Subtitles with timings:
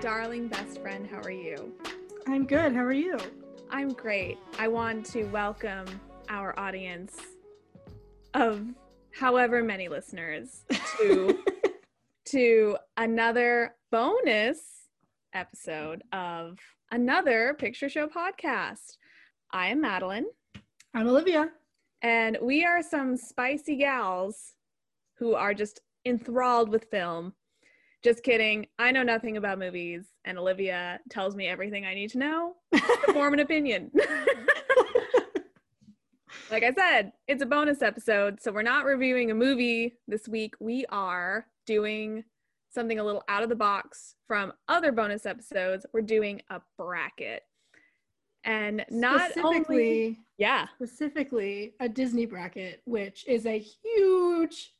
[0.00, 1.06] darling best friend.
[1.10, 1.72] How are you?
[2.26, 2.72] I'm good.
[2.72, 3.18] How are you?
[3.70, 4.38] I'm great.
[4.58, 5.86] I want to welcome
[6.28, 7.16] our audience
[8.34, 8.64] of
[9.12, 10.62] however many listeners
[10.98, 11.42] to
[12.26, 14.60] to another bonus
[15.34, 16.58] episode of
[16.90, 18.96] another picture show podcast.
[19.52, 20.26] I am Madeline
[20.94, 21.48] I'm Olivia.
[22.02, 24.52] and we are some spicy gals
[25.18, 27.32] who are just enthralled with film.
[28.04, 28.66] Just kidding.
[28.78, 32.80] I know nothing about movies and Olivia tells me everything I need to know to
[33.12, 33.90] form an opinion.
[36.50, 40.54] like I said, it's a bonus episode, so we're not reviewing a movie this week.
[40.60, 42.24] We are doing
[42.70, 45.84] something a little out of the box from other bonus episodes.
[45.92, 47.42] We're doing a bracket.
[48.44, 54.72] And not only yeah, specifically a Disney bracket, which is a huge,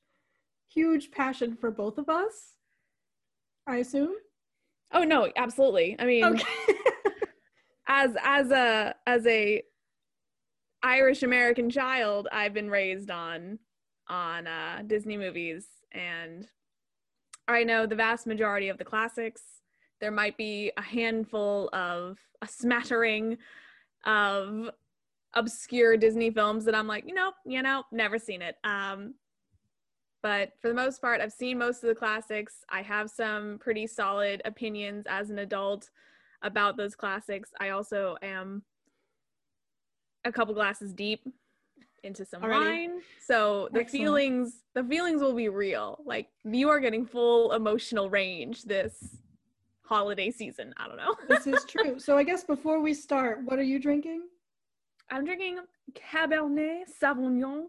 [0.69, 2.55] huge passion for both of us.
[3.69, 4.15] I assume.
[4.93, 5.95] Oh no, absolutely.
[5.99, 6.45] I mean, Okay.
[7.89, 9.63] as as a as a
[10.83, 13.59] Irish American child, I've been raised on
[14.09, 16.49] on uh, Disney movies, and
[17.47, 19.43] I know the vast majority of the classics.
[20.01, 23.37] There might be a handful of a smattering
[24.07, 24.71] of
[25.35, 28.57] obscure Disney films that I'm like, you know, you know, never seen it.
[28.65, 29.15] Um,
[30.23, 32.65] but for the most part, I've seen most of the classics.
[32.69, 35.91] I have some pretty solid opinions as an adult
[36.43, 37.51] about those classics.
[37.61, 38.63] I also am
[40.25, 41.27] a couple glasses deep
[42.05, 42.65] into some Already?
[42.65, 43.01] wine.
[43.21, 43.91] So the Excellent.
[44.05, 45.99] feelings the feelings will be real.
[46.05, 49.19] Like you are getting full emotional range this
[49.83, 50.75] holiday season.
[50.77, 51.15] I don't know.
[51.29, 51.99] this is true.
[51.99, 54.23] So I guess before we start, what are you drinking?
[55.11, 55.59] I'm drinking
[55.93, 57.65] Cabernet Sauvignon.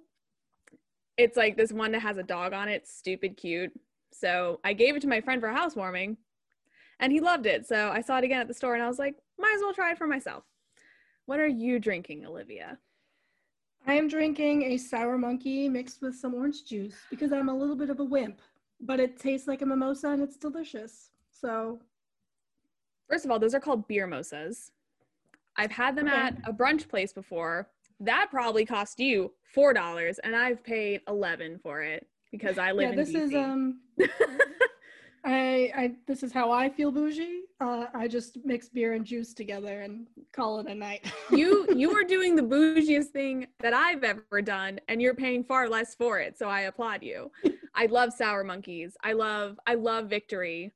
[1.19, 3.77] It's like this one that has a dog on it, stupid cute.
[4.13, 6.15] So I gave it to my friend for housewarming
[7.01, 7.67] and he loved it.
[7.67, 9.73] So I saw it again at the store and I was like, might as well
[9.73, 10.45] try it for myself.
[11.25, 12.77] What are you drinking, Olivia?
[13.85, 17.75] I am drinking a sour monkey mixed with some orange juice because I'm a little
[17.75, 18.39] bit of a wimp,
[18.79, 21.09] but it tastes like a mimosa and it's delicious.
[21.31, 21.81] So
[23.09, 24.71] First of all, those are called beer mosas.
[25.57, 26.15] I've had them Okay.
[26.15, 27.67] at a brunch place before.
[27.99, 32.83] That probably cost you four dollars, and I've paid eleven for it because I live
[32.83, 33.21] yeah, in this DC.
[33.21, 33.79] is um
[35.25, 37.41] I, I this is how I feel bougie.
[37.59, 41.11] Uh, I just mix beer and juice together and call it a night.
[41.31, 45.67] you you are doing the bougiest thing that I've ever done, and you're paying far
[45.67, 46.37] less for it.
[46.37, 47.31] So I applaud you.
[47.75, 48.95] I love sour monkeys.
[49.03, 50.73] I love I love Victory.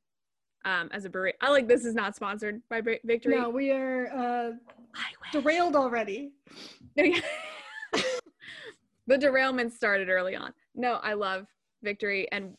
[0.66, 3.36] Um, as a brewery, I like this is not sponsored by Victory.
[3.38, 4.52] no, we are uh,
[5.34, 6.32] derailed already.
[9.08, 10.54] the derailment started early on.
[10.76, 11.48] No, I love
[11.82, 12.56] Victory, and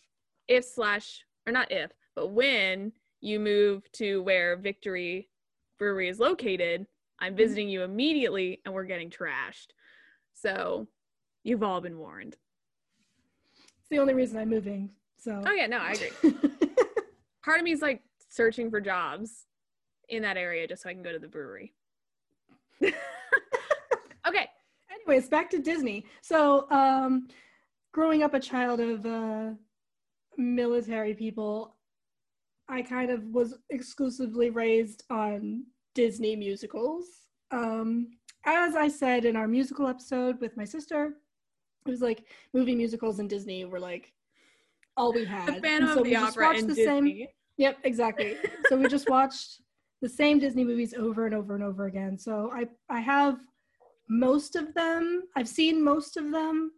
[0.48, 5.28] if slash or not if, but when you move to where Victory
[5.78, 6.86] Brewery is located,
[7.20, 7.36] I'm mm-hmm.
[7.36, 9.68] visiting you immediately, and we're getting trashed.
[10.32, 10.86] So
[11.42, 12.36] you've all been warned.
[13.78, 14.90] It's the only reason I'm moving.
[15.16, 16.32] So Oh yeah, no, I agree.
[17.44, 19.46] Part of me is like searching for jobs
[20.08, 21.72] in that area just so I can go to the brewery.
[25.06, 26.04] Anyways, back to Disney.
[26.22, 27.28] So, um,
[27.92, 29.50] growing up a child of uh,
[30.36, 31.76] military people,
[32.68, 35.64] I kind of was exclusively raised on
[35.94, 37.04] Disney musicals.
[37.50, 38.08] Um,
[38.46, 41.14] as I said in our musical episode with my sister,
[41.86, 44.12] it was like movie musicals and Disney were like
[44.96, 45.56] all we had.
[45.56, 46.84] The Phantom so of we the just Opera watched and the Disney.
[46.84, 47.26] same
[47.56, 48.36] Yep, exactly.
[48.68, 49.60] so we just watched
[50.02, 52.18] the same Disney movies over and over and over again.
[52.18, 53.38] So I I have
[54.08, 55.24] most of them.
[55.36, 56.72] I've seen most of them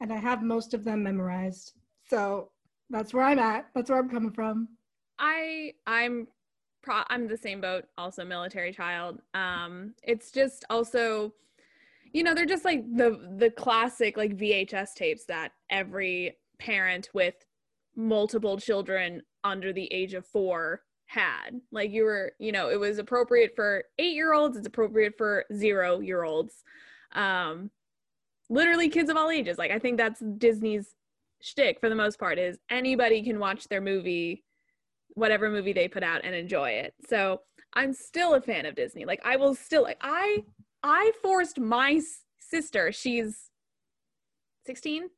[0.00, 1.74] and I have most of them memorized.
[2.08, 2.50] So
[2.90, 3.66] that's where I'm at.
[3.74, 4.68] That's where I'm coming from.
[5.18, 6.26] I I'm
[6.82, 9.20] pro- I'm the same boat, also military child.
[9.32, 11.32] Um, it's just also,
[12.12, 17.34] you know, they're just like the the classic like VHS tapes that every parent with
[17.96, 20.82] multiple children under the age of four
[21.12, 21.60] had.
[21.70, 24.56] Like you were, you know, it was appropriate for eight year olds.
[24.56, 26.64] It's appropriate for zero year olds.
[27.12, 27.70] Um,
[28.48, 29.58] literally kids of all ages.
[29.58, 30.94] Like I think that's Disney's
[31.42, 34.44] shtick for the most part is anybody can watch their movie
[35.14, 36.94] whatever movie they put out and enjoy it.
[37.06, 37.42] So
[37.74, 39.04] I'm still a fan of Disney.
[39.04, 40.44] Like I will still like I
[40.82, 42.00] I forced my
[42.38, 43.50] sister, she's
[44.64, 45.08] 16.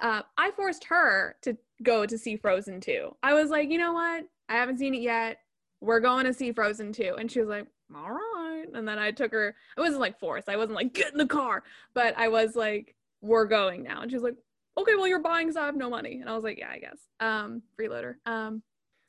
[0.00, 3.16] Uh, I forced her to go to see Frozen 2.
[3.22, 4.24] I was like, you know what?
[4.50, 5.38] I haven't seen it yet.
[5.80, 7.16] We're going to see Frozen 2.
[7.18, 8.66] And she was like, all right.
[8.74, 10.48] And then I took her, I wasn't like forced.
[10.48, 11.62] I wasn't like, get in the car.
[11.94, 14.02] But I was like, we're going now.
[14.02, 14.36] And she was like,
[14.76, 16.18] okay, well, you're buying, so I have no money.
[16.20, 16.98] And I was like, yeah, I guess.
[17.20, 18.16] Um, freeloader.
[18.26, 18.62] Um,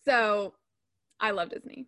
[0.06, 0.54] so
[1.20, 1.88] I love Disney.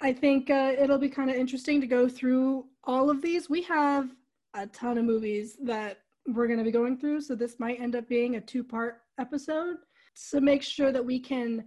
[0.00, 3.48] I think uh, it'll be kind of interesting to go through all of these.
[3.48, 4.10] We have
[4.54, 7.96] a ton of movies that we're going to be going through, so this might end
[7.96, 9.76] up being a two part episode
[10.30, 11.64] to make sure that we can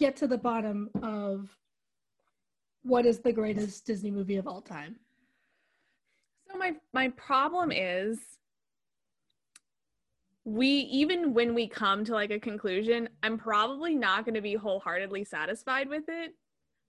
[0.00, 1.54] get to the bottom of
[2.82, 4.96] what is the greatest Disney movie of all time.
[6.50, 8.18] So my my problem is
[10.44, 14.54] we even when we come to like a conclusion, I'm probably not going to be
[14.54, 16.34] wholeheartedly satisfied with it.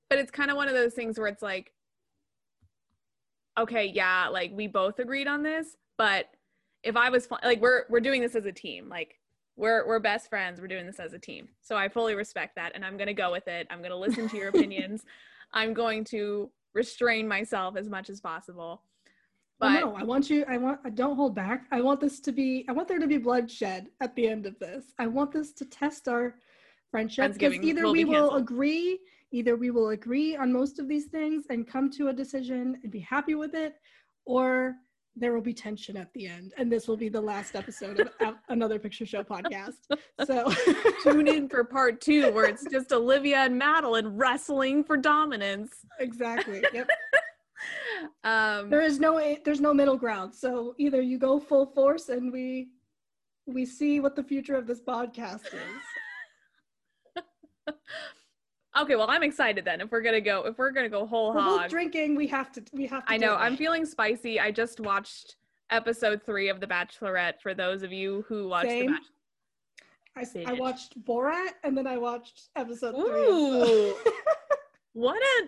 [0.10, 1.74] But it's kind of one of those things where it's like
[3.58, 6.28] okay, yeah, like we both agreed on this, but
[6.84, 9.20] if I was like we're we're doing this as a team, like
[9.62, 11.48] we're we're best friends, we're doing this as a team.
[11.62, 13.68] So I fully respect that and I'm going to go with it.
[13.70, 15.06] I'm going to listen to your opinions.
[15.54, 18.82] I'm going to restrain myself as much as possible.
[18.84, 19.10] Oh,
[19.60, 20.44] but well, no, I want you.
[20.50, 20.80] I want.
[20.84, 21.68] I don't hold back.
[21.72, 22.66] I want this to be.
[22.68, 24.86] I want there to be bloodshed at the end of this.
[24.98, 26.36] I want this to test our
[26.90, 29.00] friendship because either will we will agree,
[29.32, 32.92] either we will agree on most of these things and come to a decision and
[32.92, 33.76] be happy with it,
[34.26, 34.74] or
[35.16, 38.36] there will be tension at the end, and this will be the last episode of
[38.50, 39.76] another picture show podcast.
[40.26, 40.52] So
[41.04, 45.86] tune in for part two, where it's just Olivia and Madeline wrestling for dominance.
[46.00, 46.64] Exactly.
[46.74, 46.90] Yep
[48.24, 50.34] um, there is no there's no middle ground.
[50.34, 52.70] So either you go full force and we
[53.46, 57.24] we see what the future of this podcast is.
[58.80, 59.82] okay, well I'm excited then.
[59.82, 62.64] If we're gonna go, if we're gonna go whole we're hog, drinking, we have to
[62.74, 63.14] we have to.
[63.14, 63.36] I know.
[63.36, 64.40] I'm feeling spicy.
[64.40, 65.36] I just watched
[65.70, 67.42] episode three of The Bachelorette.
[67.42, 68.88] For those of you who watched Same.
[68.88, 70.48] The Bachelorette.
[70.48, 73.94] I, I watched Borat and then I watched episode Ooh.
[73.94, 74.12] three.
[74.94, 75.48] what a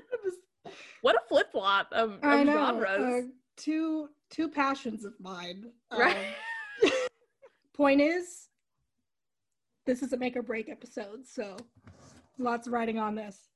[1.01, 3.25] what a flip flop of, of genres.
[3.25, 3.27] Uh,
[3.57, 5.65] two two passions of mine.
[5.95, 6.17] Right.
[6.83, 6.91] Um,
[7.73, 8.47] point is,
[9.85, 11.55] this is a make or break episode, so
[12.38, 13.50] lots of writing on this.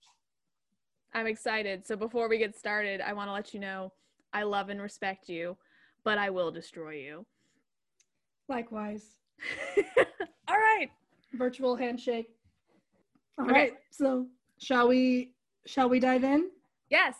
[1.13, 1.85] I'm excited.
[1.85, 3.91] So before we get started, I want to let you know
[4.33, 5.57] I love and respect you,
[6.03, 7.25] but I will destroy you.
[8.49, 9.15] Likewise.
[10.47, 10.89] All right.
[11.33, 12.27] Virtual handshake.
[13.39, 13.53] All okay.
[13.53, 13.73] right.
[13.91, 14.27] So
[14.59, 15.31] shall we
[15.65, 16.49] shall we dive in?
[16.89, 17.15] Yes.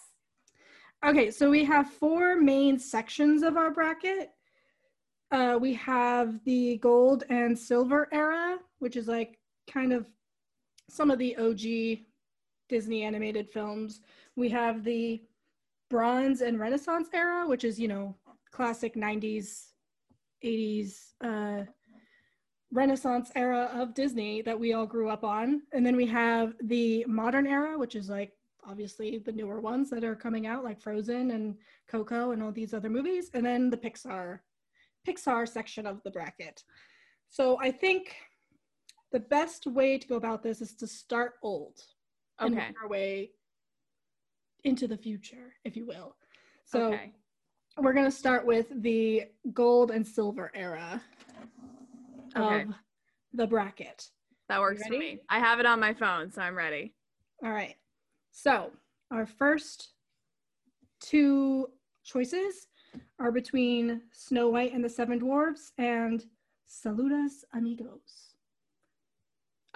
[1.05, 4.31] Okay, so we have four main sections of our bracket.
[5.31, 9.37] Uh, we have the gold and silver era, which is like
[9.69, 10.07] kind of
[10.89, 12.05] some of the OG
[12.69, 14.01] Disney animated films.
[14.35, 15.21] We have the
[15.89, 18.15] bronze and renaissance era, which is, you know,
[18.51, 19.67] classic 90s,
[20.43, 21.63] 80s, uh,
[22.71, 25.61] renaissance era of Disney that we all grew up on.
[25.73, 28.33] And then we have the modern era, which is like
[28.67, 31.55] obviously the newer ones that are coming out like Frozen and
[31.87, 34.39] Coco and all these other movies and then the Pixar
[35.07, 36.63] Pixar section of the bracket.
[37.29, 38.15] So I think
[39.11, 41.79] the best way to go about this is to start old
[42.41, 42.47] okay.
[42.47, 43.31] and work our way
[44.63, 46.15] into the future, if you will.
[46.65, 47.13] So okay.
[47.77, 49.23] we're going to start with the
[49.53, 51.01] gold and silver era
[52.35, 52.63] okay.
[52.63, 52.73] of
[53.33, 54.09] the bracket.
[54.49, 55.19] That works for me.
[55.29, 56.93] I have it on my phone, so I'm ready.
[57.43, 57.75] All right.
[58.31, 58.71] So
[59.11, 59.89] our first
[60.99, 61.67] two
[62.03, 62.67] choices
[63.19, 66.25] are between Snow White and the Seven Dwarfs and
[66.69, 68.26] Saludos Amigos.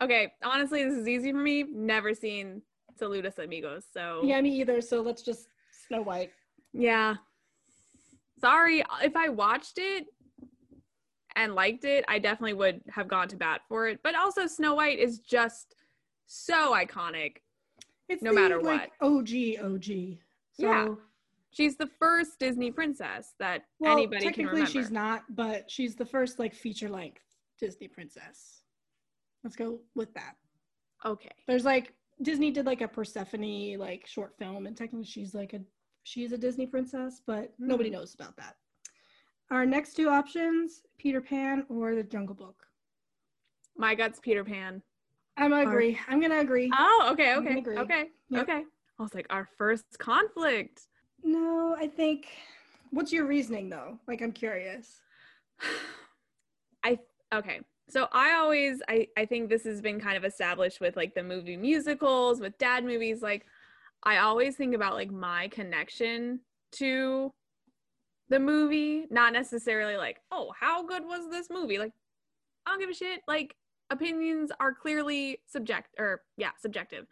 [0.01, 1.63] Okay, honestly, this is easy for me.
[1.63, 2.61] Never seen
[2.99, 4.81] Saludos Amigos, so yeah, me either.
[4.81, 5.47] So let's just
[5.87, 6.31] Snow White.
[6.73, 7.15] Yeah.
[8.39, 10.07] Sorry, if I watched it
[11.35, 13.99] and liked it, I definitely would have gone to bat for it.
[14.03, 15.75] But also, Snow White is just
[16.25, 17.37] so iconic.
[18.09, 19.07] It's no the, matter like, what.
[19.07, 19.85] OG, OG.
[20.53, 20.87] So, yeah.
[21.51, 24.61] She's the first Disney princess that well, anybody can remember.
[24.61, 27.21] Technically, she's not, but she's the first like feature length
[27.59, 28.60] Disney princess.
[29.43, 30.35] Let's go with that.
[31.05, 31.31] Okay.
[31.47, 35.61] There's like Disney did like a Persephone like short film, and technically she's like a
[36.03, 37.67] she's a Disney princess, but mm.
[37.67, 38.55] nobody knows about that.
[39.49, 42.67] Our next two options: Peter Pan or The Jungle Book.
[43.75, 44.81] My gut's Peter Pan.
[45.37, 45.97] I'm gonna agree.
[46.07, 46.71] I'm gonna agree.
[46.77, 48.43] Oh, okay, okay, okay, yep.
[48.43, 48.63] okay.
[48.99, 50.81] I was like, our first conflict.
[51.23, 52.27] No, I think.
[52.91, 53.97] What's your reasoning though?
[54.07, 55.01] Like, I'm curious.
[56.83, 56.99] I
[57.33, 57.61] okay.
[57.91, 61.23] So I always I I think this has been kind of established with like the
[61.23, 63.21] movie musicals with dad movies.
[63.21, 63.45] Like,
[64.03, 66.39] I always think about like my connection
[66.73, 67.31] to
[68.29, 71.77] the movie, not necessarily like, oh, how good was this movie?
[71.77, 71.91] Like,
[72.65, 73.21] I don't give a shit.
[73.27, 73.55] Like,
[73.91, 77.05] opinions are clearly subject or yeah subjective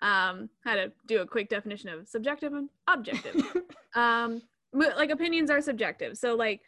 [0.00, 3.36] um had to do a quick definition of subjective and objective
[3.94, 6.62] um like opinions are subjective so like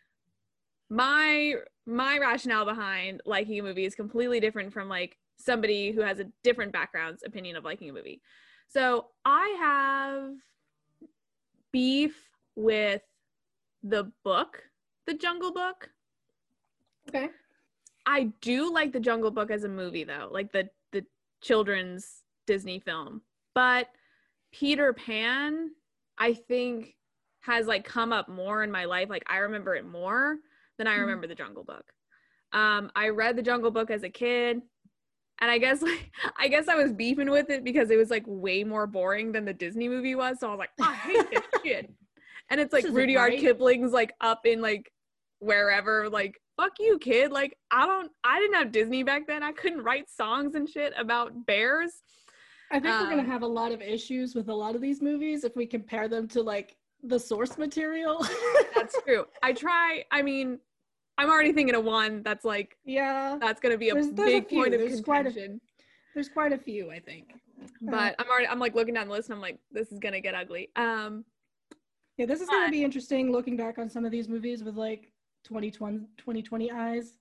[0.90, 1.54] my
[1.86, 6.26] my rationale behind liking a movie is completely different from like somebody who has a
[6.42, 8.20] different background's opinion of liking a movie
[8.68, 10.32] So I have
[11.72, 12.16] beef
[12.56, 13.02] with
[13.82, 14.62] the book,
[15.06, 15.90] The Jungle Book.
[17.08, 17.28] Okay.
[18.06, 21.04] I do like The Jungle Book as a movie though, like the the
[21.42, 23.22] children's Disney film.
[23.54, 23.88] But
[24.52, 25.70] Peter Pan,
[26.18, 26.94] I think
[27.40, 29.10] has like come up more in my life.
[29.10, 30.38] Like I remember it more
[30.78, 31.00] than I Mhm.
[31.00, 31.92] remember The Jungle Book.
[32.52, 34.60] Um I read The Jungle Book as a kid.
[35.40, 38.24] And I guess like I guess I was beefing with it because it was like
[38.26, 40.40] way more boring than the Disney movie was.
[40.40, 41.92] So I was like, I hate this shit.
[42.50, 43.40] And it's like Rudyard right.
[43.40, 44.90] Kipling's like up in like
[45.40, 47.30] wherever, like, fuck you, kid.
[47.32, 49.42] Like, I don't I didn't have Disney back then.
[49.42, 52.02] I couldn't write songs and shit about bears.
[52.70, 55.02] I think we're Um, gonna have a lot of issues with a lot of these
[55.02, 58.24] movies if we compare them to like the source material.
[58.74, 59.26] That's true.
[59.42, 60.58] I try, I mean,
[61.18, 63.38] I'm already thinking of one that's like yeah.
[63.40, 64.58] that's gonna be a There's- there's big few.
[64.62, 65.60] point of There's quite a-
[66.12, 67.34] There's quite a few, I think.
[67.80, 70.20] but I'm already I'm like looking down the list and I'm like, this is gonna
[70.20, 70.70] get ugly.
[70.74, 71.24] Um
[72.16, 75.12] Yeah, this is gonna be interesting looking back on some of these movies with like
[75.44, 77.14] 2020, 2020 eyes.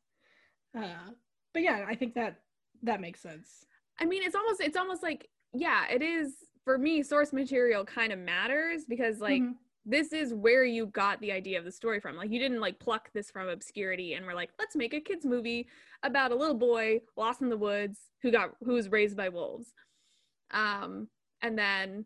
[0.75, 1.11] Uh,
[1.53, 2.39] but yeah, I think that
[2.81, 3.63] that makes sense.
[3.99, 7.03] I mean, it's almost it's almost like yeah, it is for me.
[7.03, 9.53] Source material kind of matters because like Mhm.
[9.85, 12.15] This is where you got the idea of the story from.
[12.15, 15.25] Like you didn't like pluck this from obscurity and we're like, let's make a kids
[15.25, 15.67] movie
[16.03, 19.73] about a little boy lost in the woods who got who was raised by wolves,
[20.51, 21.07] um,
[21.41, 22.05] and then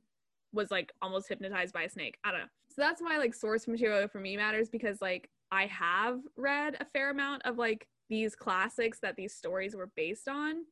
[0.54, 2.18] was like almost hypnotized by a snake.
[2.24, 2.48] I don't know.
[2.70, 6.86] So that's why like source material for me matters because like I have read a
[6.86, 10.64] fair amount of like these classics that these stories were based on,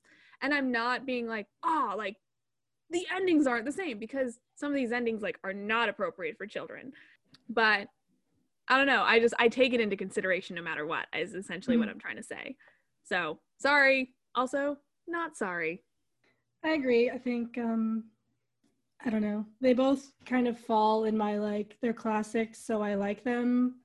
[0.41, 2.15] and I'm not being like, oh, like
[2.91, 6.45] the endings aren't the same because some of these endings like are not appropriate for
[6.45, 6.91] children
[7.49, 7.87] but
[8.67, 11.77] i don't know i just i take it into consideration no matter what is essentially
[11.77, 11.91] what Mhm.
[11.91, 12.55] i'm trying to say
[13.03, 14.77] so sorry also
[15.07, 15.81] not sorry
[16.63, 17.11] I agree.
[17.11, 18.05] I think um,
[19.05, 19.45] I don't know.
[19.61, 23.75] They both kind of fall in my like they're classics, so I like them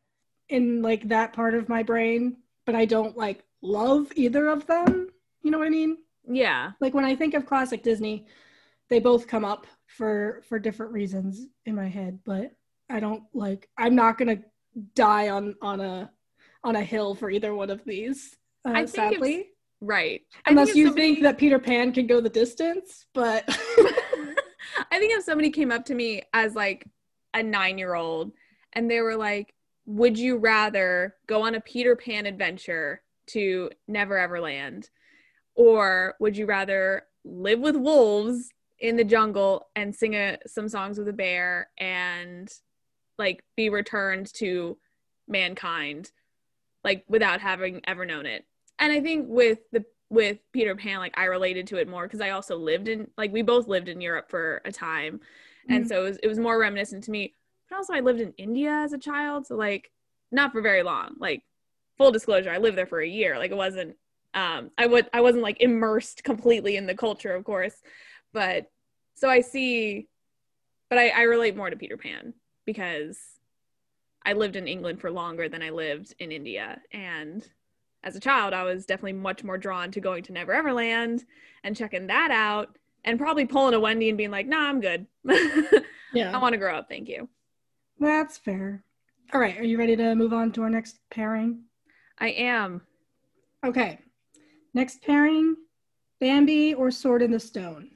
[0.48, 5.10] in like that part of my brain, but I don't like love either of them.
[5.42, 5.98] You know what I mean?
[6.26, 8.26] yeah like when I think of classic Disney,
[8.90, 12.52] they both come up for for different reasons in my head, but
[12.90, 14.38] I don't like I'm not gonna
[14.94, 16.10] die on on a
[16.62, 18.36] on a hill for either one of these.
[18.64, 19.48] Uh, I think if sadly,
[19.80, 24.98] right unless if you somebody- think that Peter Pan can go the distance, but I
[24.98, 26.86] think if somebody came up to me as like
[27.32, 28.32] a nine year old
[28.72, 29.54] and they were like,
[29.86, 34.90] Would you rather go on a Peter Pan adventure to Never Ever Land?
[35.54, 40.98] Or would you rather live with wolves in the jungle and sing a, some songs
[40.98, 42.52] with a bear and
[43.18, 44.78] like be returned to
[45.28, 46.10] mankind
[46.82, 48.46] like without having ever known it?
[48.78, 52.20] And I think with the with Peter Pan, like I related to it more because
[52.20, 55.20] I also lived in like we both lived in Europe for a time,
[55.68, 55.88] and Mhm.
[55.88, 57.34] so it was, it was more reminiscent to me.
[57.68, 59.90] But also, I lived in India as a child, so like
[60.32, 61.14] not for very long.
[61.18, 61.42] Like
[61.98, 63.38] full disclosure, I lived there for a year.
[63.38, 63.96] Like it wasn't
[64.34, 67.74] um I would I wasn't like immersed completely in the culture, of course,
[68.32, 68.70] but
[69.14, 70.08] so I see,
[70.88, 72.34] but I, I relate more to Peter Pan
[72.64, 73.18] because
[74.24, 77.46] I lived in England for longer than I lived in India, and
[78.02, 81.24] as a child, I was definitely much more drawn to going to Never Ever Land
[81.64, 85.06] and checking that out, and probably pulling a Wendy and being like, "Nah, I'm good.
[86.14, 86.34] yeah.
[86.34, 87.28] I want to grow up, thank you."
[87.98, 88.82] that's fair.
[89.34, 91.64] All right, are you ready to move on to our next pairing?
[92.18, 92.80] I am.
[93.64, 93.98] Okay,
[94.72, 95.56] next pairing:
[96.20, 97.90] Bambi or Sword in the Stone.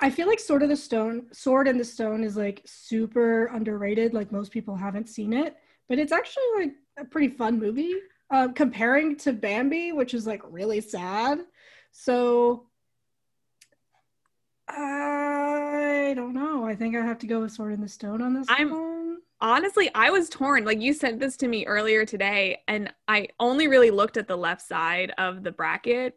[0.00, 4.12] I feel like Sword of the Stone, Sword in the Stone is like super underrated.
[4.14, 5.56] Like most people haven't seen it,
[5.88, 7.94] but it's actually like a pretty fun movie.
[8.28, 11.40] Um, comparing to Bambi, which is like really sad.
[11.92, 12.66] So
[14.68, 16.66] I don't know.
[16.66, 18.96] I think I have to go with Sword in the Stone on this I'm- one.
[19.38, 20.64] Honestly, I was torn.
[20.64, 24.36] Like you sent this to me earlier today, and I only really looked at the
[24.36, 26.16] left side of the bracket.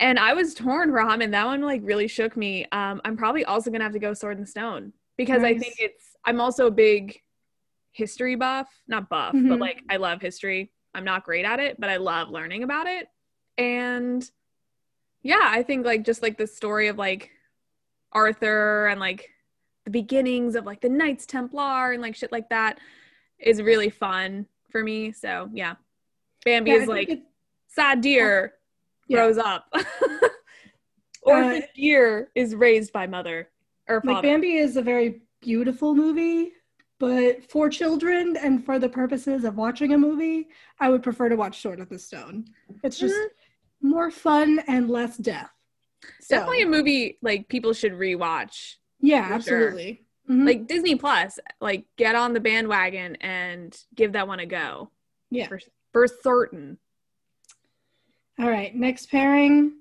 [0.00, 1.32] And I was torn, Ramen.
[1.32, 2.66] That one like really shook me.
[2.72, 6.16] Um, I'm probably also gonna have to go Sword and Stone because I think it's.
[6.24, 7.20] I'm also a big
[7.92, 9.60] history buff, not buff, but Mhm.
[9.60, 10.70] like I love history.
[10.94, 13.08] I'm not great at it, but I love learning about it.
[13.56, 14.28] And
[15.22, 17.30] yeah, I think like just like the story of like
[18.12, 19.28] Arthur and like
[19.84, 22.78] the beginnings of like the Knights Templar and like shit like that
[23.38, 25.10] is really fun for me.
[25.12, 25.74] So yeah,
[26.44, 27.10] Bambi Yeah, is like
[27.68, 28.54] sad deer
[29.08, 29.16] Yeah.
[29.18, 29.72] grows up.
[31.22, 33.48] Orphan deer is raised by mother
[33.88, 34.28] or like father.
[34.28, 36.52] Bambi is a very beautiful movie,
[36.98, 40.48] but for children and for the purposes of watching a movie,
[40.80, 42.46] I would prefer to watch Sword of the Stone.
[42.82, 43.28] It's just Mhm.
[43.82, 45.50] more fun and less death.
[46.20, 48.76] So, Definitely a movie like people should rewatch.
[49.00, 49.56] yeah, for sure.
[49.68, 50.06] absolutely.
[50.30, 50.46] Mhm.
[50.46, 54.90] Like Disney Plus, like get on the bandwagon and give that one a go.
[55.30, 55.48] yeah.
[55.48, 55.60] For,
[55.92, 56.78] for certain.
[58.38, 59.72] All right, next pairing,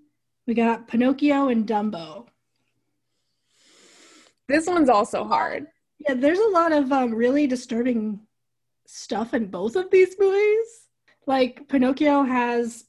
[0.48, 2.26] we got Pinocchio and Dumbo.
[4.48, 5.68] This one's also hard.
[6.00, 8.22] Yeah, there's a lot of um, really disturbing
[8.86, 10.88] stuff in both of these movies.
[11.26, 12.86] Like Pinocchio has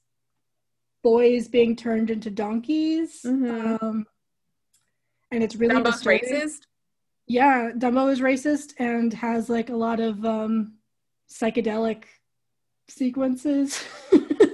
[1.02, 3.82] boys being turned into donkeys, Mhm.
[3.82, 4.06] um,
[5.30, 6.20] and it's really Dumbo's disturbing.
[6.30, 6.60] racist.
[7.26, 10.78] Yeah, Dumbo is racist and has like a lot of um,
[11.30, 12.04] psychedelic
[12.88, 13.84] sequences.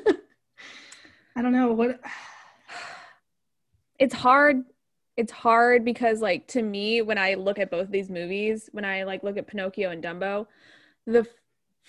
[1.37, 2.01] I don't know what.
[3.99, 4.65] it's hard
[5.17, 9.05] it's hard because like to me when i look at both these movies when i
[9.05, 10.47] like look at pinocchio and dumbo
[11.07, 11.27] the f-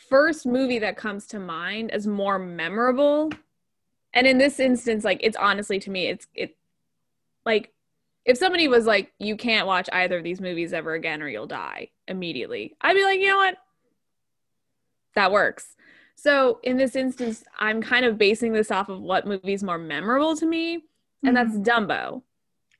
[0.09, 3.31] first movie that comes to mind is more memorable
[4.13, 6.55] and in this instance like it's honestly to me it's it
[7.45, 7.71] like
[8.25, 11.47] if somebody was like you can't watch either of these movies ever again or you'll
[11.47, 13.57] die immediately i'd be like you know what
[15.15, 15.75] that works
[16.15, 20.35] so in this instance i'm kind of basing this off of what movie's more memorable
[20.35, 20.83] to me
[21.23, 22.21] and that's Dumbo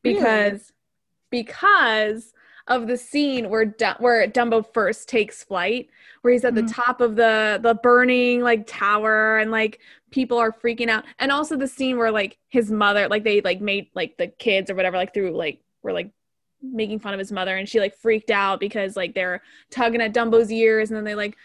[0.04, 0.16] Really?
[0.16, 0.72] because
[1.32, 2.34] because
[2.68, 5.90] of the scene where Du- where Dumbo first takes flight
[6.22, 6.68] where he's at Mhm.
[6.68, 9.80] the top of the the burning like tower and like
[10.12, 13.62] people are freaking out and also the scene where like his mother like they like
[13.62, 16.10] made like the kids or whatever like through like were like
[16.62, 20.14] making fun of his mother and she like freaked out because like they're tugging at
[20.14, 21.36] Dumbo's ears and then they like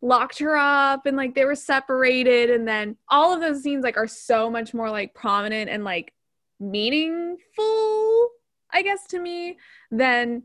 [0.00, 3.96] locked her up and like they were separated and then all of those scenes like
[3.96, 6.12] are so much more like prominent and like
[6.60, 8.28] meaningful
[8.72, 9.56] i guess to me
[9.90, 10.42] than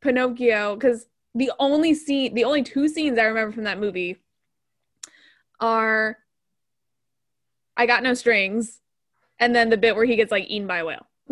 [0.00, 4.16] pinocchio because the only scene the only two scenes i remember from that movie
[5.60, 6.18] are
[7.76, 8.80] i got no strings
[9.38, 11.06] and then the bit where he gets like eaten by a whale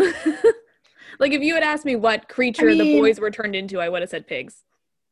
[1.19, 3.89] like if you had asked me what creature the mean- boys were turned into i
[3.89, 4.63] would have said pigs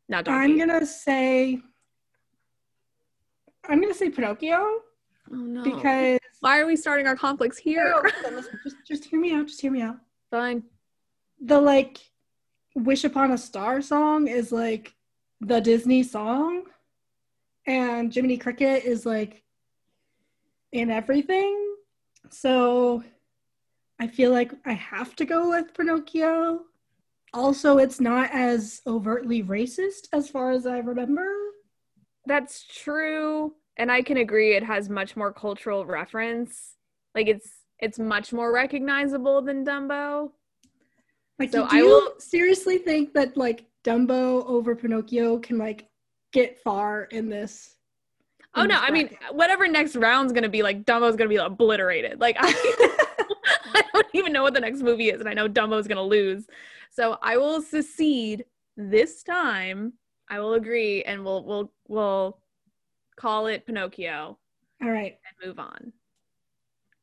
[0.09, 0.61] not donkey.
[0.61, 1.61] I'm gonna say.
[3.69, 4.83] I'm gonna say Pinocchio oh
[5.31, 9.47] no because why are we starting our conflicts here No, just, just hear me out.
[9.47, 9.97] Just hear me out.
[10.31, 10.63] fine
[11.41, 11.99] The like
[12.75, 14.95] "Wish Upon a Star" song is like
[15.41, 16.65] the Disney song,
[17.67, 19.43] and Jiminy Cricket is like
[20.73, 21.77] in everything.
[22.31, 23.03] So
[24.01, 26.63] I feel like I have to go with Pinocchio.
[27.35, 31.27] Also, it's not as overtly racist as far as I remember.
[32.27, 33.55] That's true.
[33.77, 36.77] And I can agree it has much more cultural reference.
[37.15, 40.31] Like it's it's much more recognizable than Dumbo.
[41.39, 45.89] Like, So do I you will- seriously think that like Dumbo over Pinocchio can like
[46.33, 47.77] get far in this?
[48.55, 51.37] Oh in no, this I mean whatever next round's gonna be like Dumbo's gonna be
[51.37, 52.21] obliterated.
[52.21, 52.49] Like I,
[53.75, 56.47] I don't even know what the next movie is, and I know Dumbo's gonna lose.
[56.91, 58.45] So I will secede
[58.77, 59.95] this time.
[60.33, 62.39] I will agree and we'll we'll we'll
[63.17, 64.39] call it Pinocchio
[64.83, 65.19] All right.
[65.29, 65.93] and move on.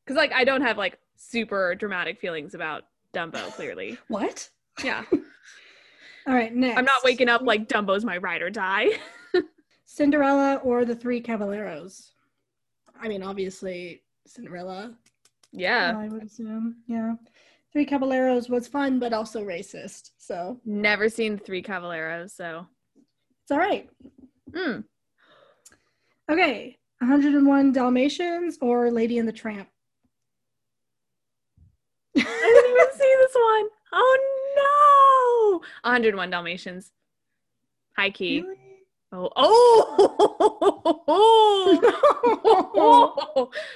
[0.04, 3.98] Cause like I don't have like super dramatic feelings about Dumbo, clearly.
[4.08, 4.48] What?
[4.82, 5.04] Yeah.
[6.26, 6.52] All right.
[6.52, 6.76] Next.
[6.76, 8.88] I'm not waking up like Dumbo's my ride or die.
[9.84, 12.10] Cinderella or the Three Caballeros.
[13.00, 14.92] I mean, obviously Cinderella.
[15.52, 15.94] yeah.
[15.96, 16.78] I would assume.
[16.88, 17.14] Yeah.
[17.72, 20.10] Three Caballeros was fun, but also racist.
[20.18, 22.66] So Never seen Three Caballeros, so
[23.50, 23.90] it's all right.
[24.54, 24.82] Hmm.
[26.30, 26.78] Okay.
[27.00, 29.68] 101 Dalmatians or Lady and the Tramp.
[32.16, 33.66] I didn't even see this one.
[33.92, 35.90] Oh no.
[35.90, 36.92] 101 Dalmatians.
[37.96, 38.42] High key.
[38.42, 38.56] Really?
[39.10, 39.32] Oh.
[41.08, 41.90] Oh.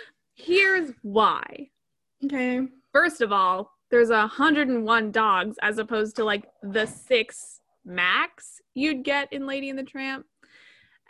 [0.37, 1.69] Here's why.
[2.25, 2.61] okay.
[2.93, 9.05] First of all, there's a 101 dogs as opposed to like the six max you'd
[9.05, 10.27] get in Lady and the Tramp.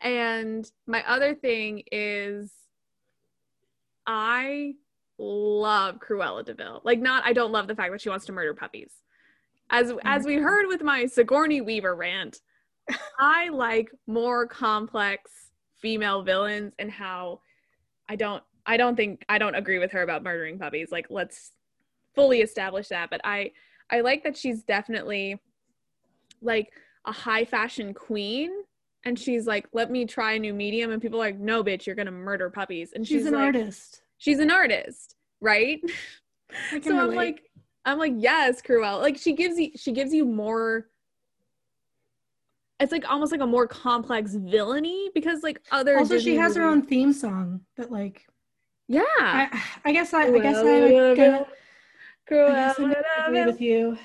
[0.02, 2.52] And my other thing is
[4.06, 4.74] I
[5.18, 6.82] love Cruella de Vil.
[6.84, 8.92] Like not I don't love the fact that she wants to murder puppies.
[9.70, 10.44] As as we mm-hmm.
[10.44, 12.40] heard with my Sigourney Weaver rant,
[13.18, 15.30] I like more complex
[15.80, 17.40] female villains and how
[18.08, 20.88] I don't I don't think I don't agree with her about murdering puppies.
[20.90, 21.52] Like let's
[22.14, 23.52] fully establish that, but I
[23.90, 25.40] I like that she's definitely
[26.44, 26.72] like
[27.06, 28.50] a high fashion queen
[29.04, 31.86] and she's like let me try a new medium and people are like no bitch
[31.86, 34.02] you're going to murder puppies and She's, she's, an like, artist.
[34.18, 35.80] she's an artist, right?
[36.84, 37.50] So I'm like
[37.84, 39.00] I'm like yes, Cruella.
[39.00, 40.86] Like she gives you she gives you more
[42.78, 46.54] it's like almost like a more complex villainy because like other also, she Disney has
[46.54, 48.26] her own theme song that, like,
[48.86, 53.60] yeah I, I guess I, I guess I would go, guess I Cruella agree with
[53.60, 53.98] you.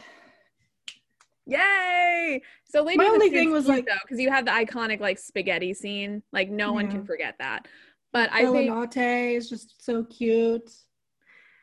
[1.50, 2.42] Yay!
[2.66, 5.18] So Lady My the only thing was, like- though, because you have the iconic like
[5.18, 6.22] spaghetti scene.
[6.32, 7.68] Like no one can forget that.
[8.12, 8.98] But I think Notte
[9.36, 10.72] is just so cute.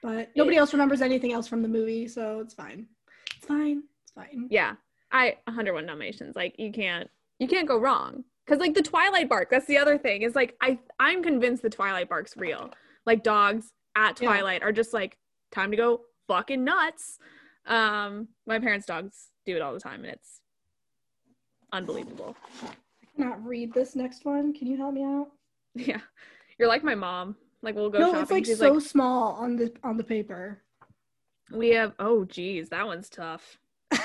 [0.03, 2.87] But nobody else remembers anything else from the movie, so it's fine.
[3.37, 3.83] It's fine.
[4.05, 4.47] It's fine.
[4.51, 4.75] yeah,
[5.11, 6.37] I 101 Dalmatians.
[6.37, 8.25] Like you can't you can't go wrong.
[8.47, 10.23] Cause like the Twilight bark, that's the other thing.
[10.23, 12.71] Is like I I'm convinced the Twilight bark's real.
[13.05, 14.29] Like dogs at Yeah.
[14.29, 15.17] Twilight are just like
[15.51, 17.19] time to go fucking nuts.
[17.67, 20.41] Um, my parents' dogs do it all the time, and it's
[21.73, 22.37] unbelievable.
[22.63, 22.71] I
[23.17, 24.53] cannot read this next one.
[24.55, 25.29] Can you help me out?
[25.75, 26.01] Yeah,
[26.59, 27.37] you're like my mom.
[27.61, 28.23] Like we'll go no, shopping.
[28.23, 30.63] it's like She's so like, small on the on the paper.
[31.53, 31.93] we have.
[31.99, 33.59] Oh, geez, that one's tough.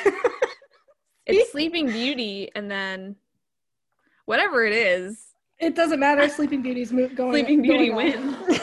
[1.27, 3.15] It's Sleeping Beauty, and then
[4.25, 5.27] whatever it is,
[5.59, 6.27] it doesn't matter.
[6.27, 7.33] Sleeping Beauty's mo- going.
[7.33, 8.45] Sleeping Beauty going on.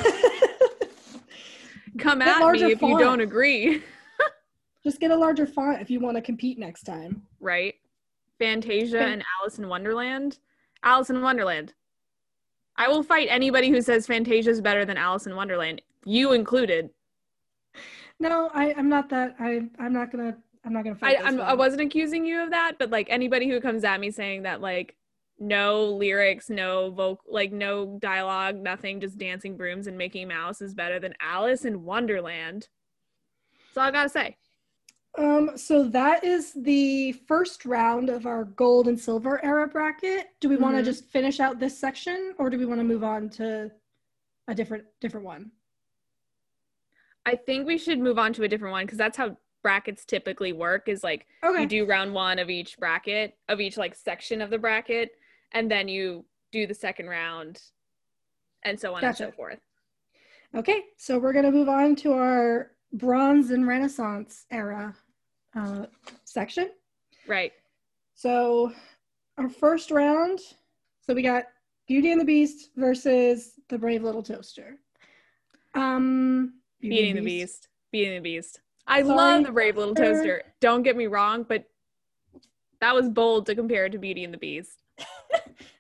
[1.99, 3.83] come at me if you don't agree.
[4.85, 7.23] Just get a larger font if you want to compete next time.
[7.41, 7.75] right?
[8.39, 10.39] Fantasia Fan- and Alice in Wonderland.
[10.85, 11.75] Alice in Wonderland.
[12.77, 16.91] I will fight anybody who says Fantasia is better than Alice in Wonderland, you included.
[18.21, 19.35] No, I, I'm not that.
[19.39, 20.37] I, I'm not gonna.
[20.65, 21.19] I'm not gonna fight.
[21.19, 24.11] this I'm, I wasn't accusing you of that, but like anybody who comes at me
[24.11, 24.97] saying that like
[25.39, 30.75] no lyrics, no vocal, like no dialogue, nothing, just dancing brooms and Mickey Mouse is
[30.75, 32.69] better than Alice in Wonderland.
[33.69, 34.37] That's all I gotta say.
[35.19, 40.29] Um, so that is the first round of our gold and silver era bracket.
[40.39, 43.03] Do we want to just finish out this section, or do we want to move
[43.03, 43.71] on to
[44.47, 45.51] a different different one?
[47.27, 50.53] I think we should move on to a different one because that's how brackets typically
[50.53, 50.89] work.
[50.89, 51.63] Is like Okay.
[51.63, 55.11] you do round one of each bracket of each like section of the bracket,
[55.51, 57.61] and then you do the second round,
[58.63, 59.59] and so on and so forth.
[60.55, 64.95] Okay, so we're gonna move on to our Bronze and Renaissance era
[65.57, 65.87] uh,
[66.25, 66.71] section.
[67.27, 67.53] Right.
[68.15, 68.73] So
[69.37, 70.41] our first round,
[71.01, 71.45] so we got
[71.87, 74.79] Beauty and the Beast versus The Brave Little Toaster.
[75.75, 77.69] Um, Beauty Beating and the Beast.
[77.93, 78.61] Beating the Beast.
[78.87, 80.13] I Sorry, love the Brave Little Toaster.
[80.15, 80.43] Toaster.
[80.61, 81.65] Don't get me wrong, but
[82.81, 84.83] that was bold to compare it to Beauty and the Beast.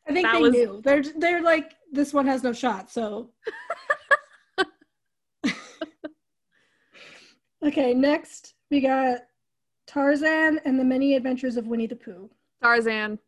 [0.06, 0.80] I think That they was- knew.
[0.84, 2.90] They're they're like this one has no shot.
[2.90, 3.30] So
[7.64, 9.20] okay, next we got
[9.88, 12.28] Tarzan and the Many Adventures of Winnie the Pooh.
[12.62, 13.18] Tarzan.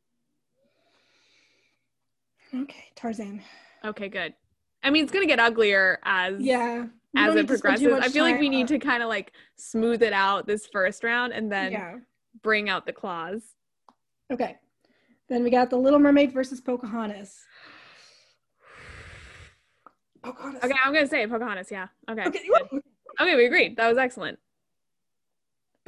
[2.55, 3.43] Okay, Tarzan.
[3.85, 4.35] Okay, good.
[4.83, 6.87] I mean, it's gonna get uglier as Yeah.
[7.17, 8.11] as it need to spend too progresses.
[8.11, 11.33] I feel like we need to kind of like smooth it out this first round
[11.33, 11.99] and then Yeah.
[12.43, 13.55] bring out the claws.
[14.31, 14.59] Okay.
[15.29, 17.43] Then we got the Little Mermaid versus Pocahontas.
[20.23, 20.63] Pocahontas.
[20.65, 21.71] Okay, I'm gonna say Pocahontas.
[21.71, 21.89] Yeah.
[22.11, 22.27] Okay.
[22.27, 22.47] Okay.
[22.47, 22.83] good.
[23.21, 23.77] Okay, we agreed.
[23.77, 24.39] That was excellent.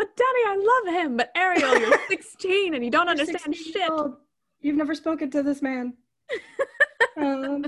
[0.03, 1.17] But Daddy, I love him.
[1.17, 3.89] But Ariel, you're 16 and you don't understand shit.
[3.89, 4.17] old.
[4.61, 5.95] You've never spoken to this man.
[7.17, 7.65] um,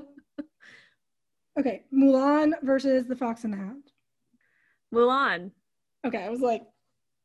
[1.61, 3.85] okay, Mulan versus the Fox and the Hound.
[4.93, 5.53] Mulan.
[6.05, 6.63] Okay, I was like,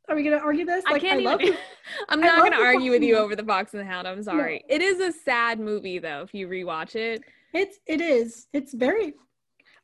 [0.07, 0.83] are we gonna argue this?
[0.87, 1.57] I Like, can't love even.
[2.09, 4.07] I'm not gonna argue with you over the Fox and the Hound.
[4.07, 4.63] I'm sorry.
[4.69, 6.21] It is a sad movie though.
[6.21, 7.23] If you rewatch it,
[7.55, 8.45] It's it is.
[8.53, 9.13] It's very.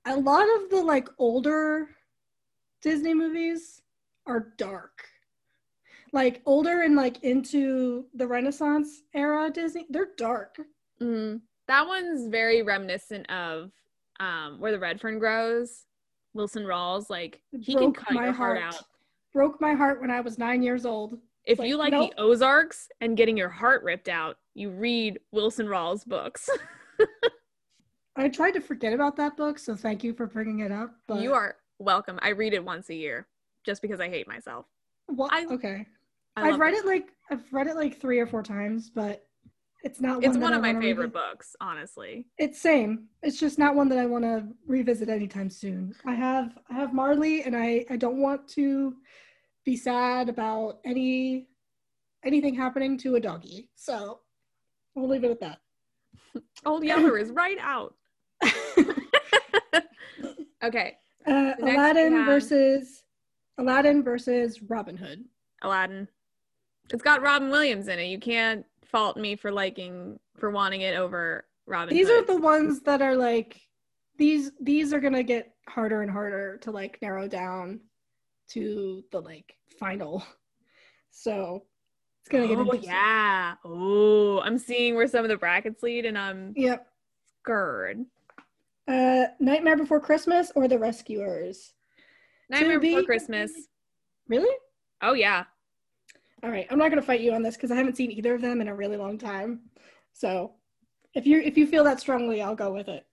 [0.06, 1.88] A lot of the like older
[2.84, 3.82] Disney movies
[4.28, 5.08] are dark.
[6.12, 10.58] Like older and like into the Renaissance era Disney, they're dark.
[11.02, 13.72] mm, that one's very reminiscent of
[14.20, 15.86] um, where the red fern grows.
[16.34, 18.76] Wilson Rawls, like he can cut my your heart heart.
[18.76, 18.84] out.
[19.34, 21.18] Broke my heart when I was nine years old.
[21.46, 22.12] If like, you like nope.
[22.16, 26.50] the Ozarks and getting your heart ripped out, you read Wilson Rawls books.
[28.16, 30.96] I tried to forget about that book, so thank you for bringing it up.
[31.08, 32.20] But you are welcome.
[32.22, 33.28] I read it once a year
[33.66, 34.66] just because I hate myself.
[35.08, 35.32] What?
[35.34, 35.88] I- okay.
[36.36, 39.26] I I've read those it like I've read it like three or four times, but
[39.84, 40.24] it's not.
[40.24, 42.26] It's one, one that of I my favorite books, honestly.
[42.38, 43.06] It's same.
[43.24, 45.94] It's just not one that I want to revisit anytime soon.
[46.06, 48.96] I have I have Marley, and I I don't want to
[49.66, 51.48] be sad about any
[52.26, 53.70] anything happening to a doggy.
[53.76, 54.20] So
[54.96, 55.60] we'll leave it at that.
[56.66, 57.96] Old Yeller is right out.
[60.64, 63.04] Okay, uh, Aladdin have- versus
[63.60, 65.24] Aladdin versus Robin Hood.
[65.62, 66.08] Aladdin.
[66.92, 68.06] It's got Robin Williams in it.
[68.06, 71.94] You can't fault me for liking for wanting it over Robin.
[71.96, 73.60] These are the ones that are like
[74.18, 77.80] these these are gonna get harder and harder to like narrow down
[78.50, 80.24] to the like final.
[81.12, 81.64] So
[82.22, 82.90] it's gonna get Oh interesting.
[82.92, 83.56] yeah.
[83.64, 86.88] Oh, I'm seeing where some of the brackets lead, and I'm Yep.
[87.42, 88.06] scared.
[88.88, 91.74] Uh Nightmare Before Christmas or The Rescuers.
[92.50, 93.52] Nightmare be Before Christmas.
[94.28, 94.54] Really?
[95.02, 95.46] Oh yeah.
[96.44, 96.68] All right.
[96.70, 98.68] I'm not gonna fight you on this because I haven't seen either of them in
[98.68, 99.62] a really long time.
[100.14, 100.54] So
[101.14, 103.06] if you if you feel that strongly, I'll go with it.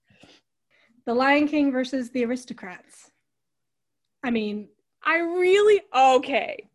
[1.07, 3.11] The Lion King versus the Aristocats.
[4.23, 4.69] I mean,
[5.05, 6.69] I really okay.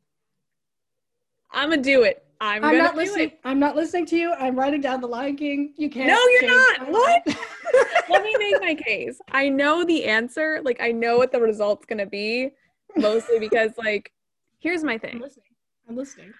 [1.51, 2.23] I'm gonna do it.
[2.39, 3.29] I'm, I'm not listening.
[3.29, 3.39] it.
[3.43, 4.33] I'm not listening to you.
[4.33, 5.73] I'm writing down the Lion King.
[5.75, 6.07] You can't.
[6.07, 6.91] No, you're not.
[6.91, 7.25] What?
[8.09, 9.19] Let me make my case.
[9.31, 10.61] I know the answer.
[10.63, 12.51] Like I know what the result's gonna be,
[12.95, 14.11] mostly because like,
[14.59, 15.23] here's my I'm thing.
[15.87, 16.33] I'm listening.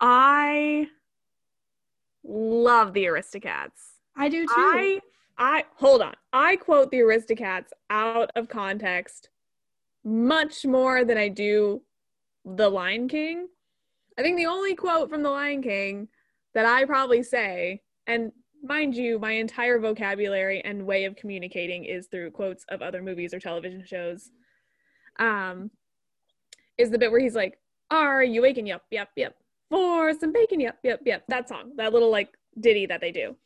[0.00, 0.88] I
[2.24, 3.70] love the Aristocats.
[4.16, 4.52] I do too.
[4.54, 5.00] I
[5.38, 6.14] I hold on.
[6.32, 9.30] I quote the Aristocats out of context
[10.04, 11.82] much more than I do
[12.44, 13.48] the Lion King.
[14.18, 16.08] I think the only quote from the Lion King
[16.54, 22.08] that I probably say, and mind you, my entire vocabulary and way of communicating is
[22.08, 24.30] through quotes of other movies or television shows.
[25.18, 25.70] Um,
[26.78, 27.58] is the bit where he's like,
[27.90, 28.66] "Are you waking?
[28.66, 29.36] Yep, yep, yep.
[29.70, 30.60] For some bacon?
[30.60, 33.36] Yep, yep, yep." That song, that little like ditty that they do.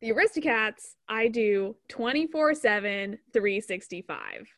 [0.00, 4.48] The Aristocats, I do 24 7, 365.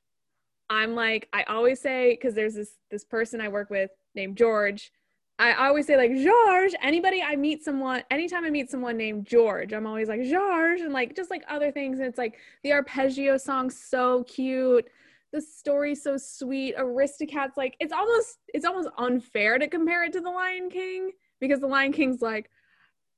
[0.69, 4.91] I'm like, I always say, because there's this this person I work with named George.
[5.39, 6.73] I always say like George.
[6.83, 10.93] Anybody I meet someone, anytime I meet someone named George, I'm always like George, and
[10.93, 11.99] like just like other things.
[11.99, 14.89] And it's like the arpeggio song's so cute,
[15.37, 16.75] the story's so sweet.
[16.77, 21.61] Aristocats, like it's almost it's almost unfair to compare it to the Lion King because
[21.61, 22.51] the Lion King's like,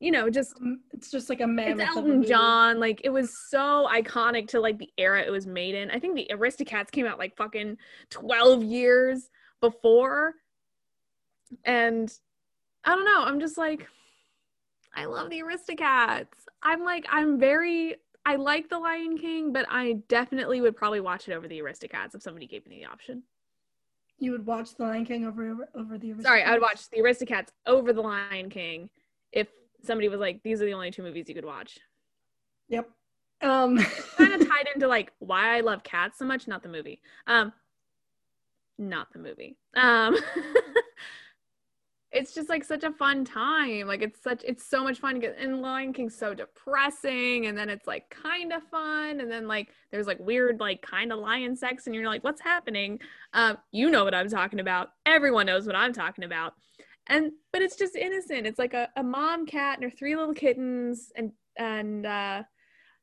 [0.00, 1.86] you know, just Um, It's just like a mammoth.
[1.86, 2.24] it's Elton.
[2.24, 2.80] John.
[2.80, 5.90] Like it was so iconic to like the era it was made in.
[5.92, 7.76] I think the Aristocats came out like fucking
[8.10, 10.34] 12 years before.
[11.64, 12.12] And
[12.84, 13.86] I don't know, I'm just like
[14.94, 16.26] I love the Aristocats.
[16.64, 17.96] I'm like I'm very
[18.28, 22.14] I like the Lion King, but I definitely would probably watch it over the Aristocats
[22.14, 23.22] if somebody gave me the option.
[24.18, 26.10] You would watch The Lion King over over the.
[26.10, 26.22] Aristocats.
[26.24, 28.90] Sorry, I would watch the Aristocats over the Lion King
[29.32, 29.48] if
[29.82, 31.78] somebody was like, these are the only two movies you could watch.
[32.68, 32.90] Yep.
[33.40, 33.78] Um.
[34.18, 37.00] kind of tied into like why I love cats so much, not the movie.
[37.26, 37.50] Um
[38.76, 39.56] not the movie.
[39.74, 40.18] Um
[42.10, 43.86] it's just like such a fun time.
[43.86, 47.56] Like it's such it's so much fun to get and Lion King's so depressing and
[47.56, 51.18] then it's like kind of fun and then like there's like weird like kind of
[51.18, 52.98] lion sex and you're like what's happening?
[53.34, 54.88] Um you know what I'm talking about.
[55.04, 56.54] Everyone knows what I'm talking about.
[57.08, 58.46] And but it's just innocent.
[58.46, 62.42] It's like a, a mom cat and her three little kittens and and uh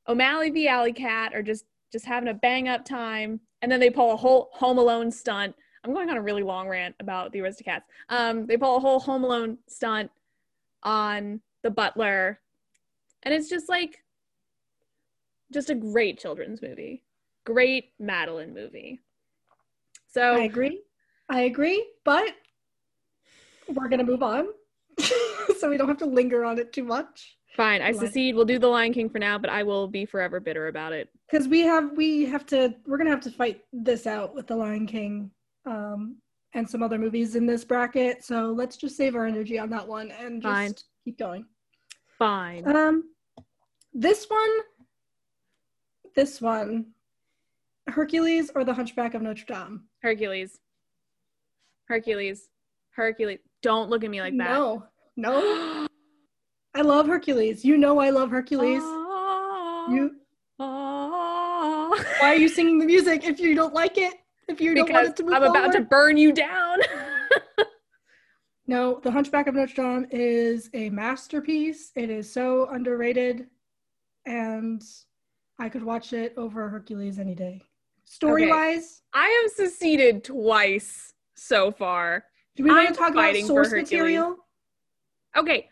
[0.08, 3.89] O'Malley the Alley Cat are just just having a bang up time, and then they
[3.89, 5.56] pull a whole Home Alone stunt.
[5.86, 7.84] I'm going on a really long rant about the Aristocats.
[8.10, 10.10] Um, they pull a whole Home Alone stunt
[10.82, 12.39] on the butler,
[13.21, 14.04] and it's just like
[15.54, 17.04] just a great children's movie,
[17.43, 19.00] great Madeline movie.
[20.08, 20.82] So I agree.
[21.30, 22.34] I agree, but
[23.71, 24.48] we're gonna move on,
[25.60, 27.38] so we don't have to linger on it too much.
[27.56, 28.36] fine, I secede.
[28.36, 31.10] We'll do the Lion King for now, but I will be forever bitter about it.
[31.30, 34.56] Because we have we have to we're gonna have to fight this out with the
[34.56, 35.32] Lion King,
[35.65, 36.17] um,
[36.54, 38.23] and some other movies in this bracket.
[38.23, 40.73] So let's just save our energy on that one and just Fine.
[41.04, 41.45] keep going.
[42.17, 42.67] Fine.
[42.67, 43.04] Um,
[43.93, 44.49] this one,
[46.15, 46.88] this one,
[47.88, 49.84] Hercules or the Hunchback of Notre Dame.
[50.01, 50.60] Hercules.
[51.88, 52.49] Hercules.
[52.95, 53.39] Hercules.
[53.62, 54.49] Don't look at me like that.
[54.49, 54.84] No,
[55.17, 55.88] no,
[56.75, 57.63] I love Hercules.
[57.65, 58.84] You know I love Hercules.
[59.88, 60.15] You
[60.60, 61.89] ah.
[62.19, 64.15] why are you singing the music if you don't like it?
[64.47, 66.79] If you don't want because it to move I'm about to burn you down.
[68.67, 71.91] No, The Hunchback of Notre Dame is a masterpiece.
[71.95, 73.45] It is so underrated,
[74.25, 74.84] and
[75.60, 77.62] I could watch it over Hercules any day.
[78.05, 82.25] Story wise, I have seceded twice so far.
[82.55, 84.38] do we want I'm to talk about source material?
[85.36, 85.69] Okay.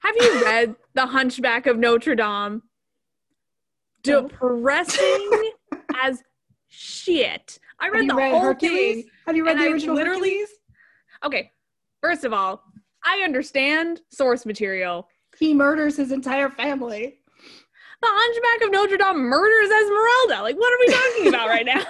[0.00, 2.62] Have you read The Hunchback of Notre Dame?
[4.02, 5.52] Depressing
[6.02, 6.22] as
[6.68, 7.58] shit.
[7.84, 9.04] I read the read whole Hercules?
[9.04, 9.10] thing.
[9.26, 10.48] Have you read the I original literally- Hercules?
[11.22, 11.52] Okay.
[12.00, 12.62] First of all,
[13.04, 15.06] I understand source material.
[15.38, 17.18] He murders his entire family.
[18.00, 20.42] The Hunchback of Notre Dame murders Esmeralda.
[20.42, 21.82] Like, what are we talking about right now?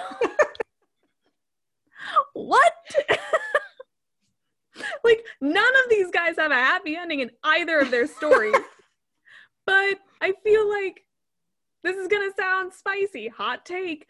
[2.33, 2.73] what?
[5.03, 8.55] like, none of these guys have a happy ending in either of their stories.
[9.65, 11.05] but I feel like
[11.83, 13.29] this is going to sound spicy.
[13.29, 14.07] Hot take.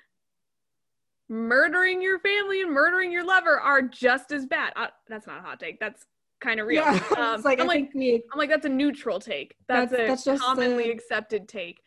[1.28, 4.74] Murdering your family and murdering your lover are just as bad.
[4.76, 5.80] Uh, that's not a hot take.
[5.80, 6.06] That's
[6.40, 6.84] kind of real.
[6.84, 8.22] Yeah, Um, like I'm I like, we.
[8.32, 9.56] I'm like, that's a neutral take.
[9.68, 11.82] That's, That's- a that's commonly the- accepted take.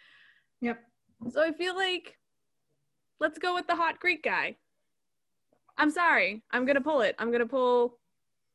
[0.61, 0.81] Yep.
[1.31, 2.17] So I feel like
[3.21, 4.57] let's go with the hot Greek guy.
[5.77, 6.43] I'm sorry.
[6.51, 7.15] I'm gonna pull it.
[7.21, 7.99] I'm gonna pull.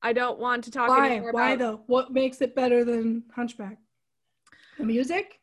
[0.02, 1.12] I don't want to talk Why?
[1.12, 1.84] anymore Why about though?
[1.88, 3.78] What makes it better than Hunchback?
[4.78, 5.40] The music?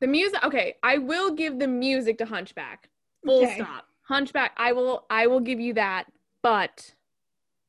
[0.00, 0.42] the music.
[0.44, 2.90] Okay, I will give the music to Hunchback.
[3.24, 3.54] Full Okay.
[3.60, 3.85] stop.
[4.08, 4.52] Hunchback.
[4.56, 5.04] I will.
[5.10, 6.04] I will give you that.
[6.42, 6.94] But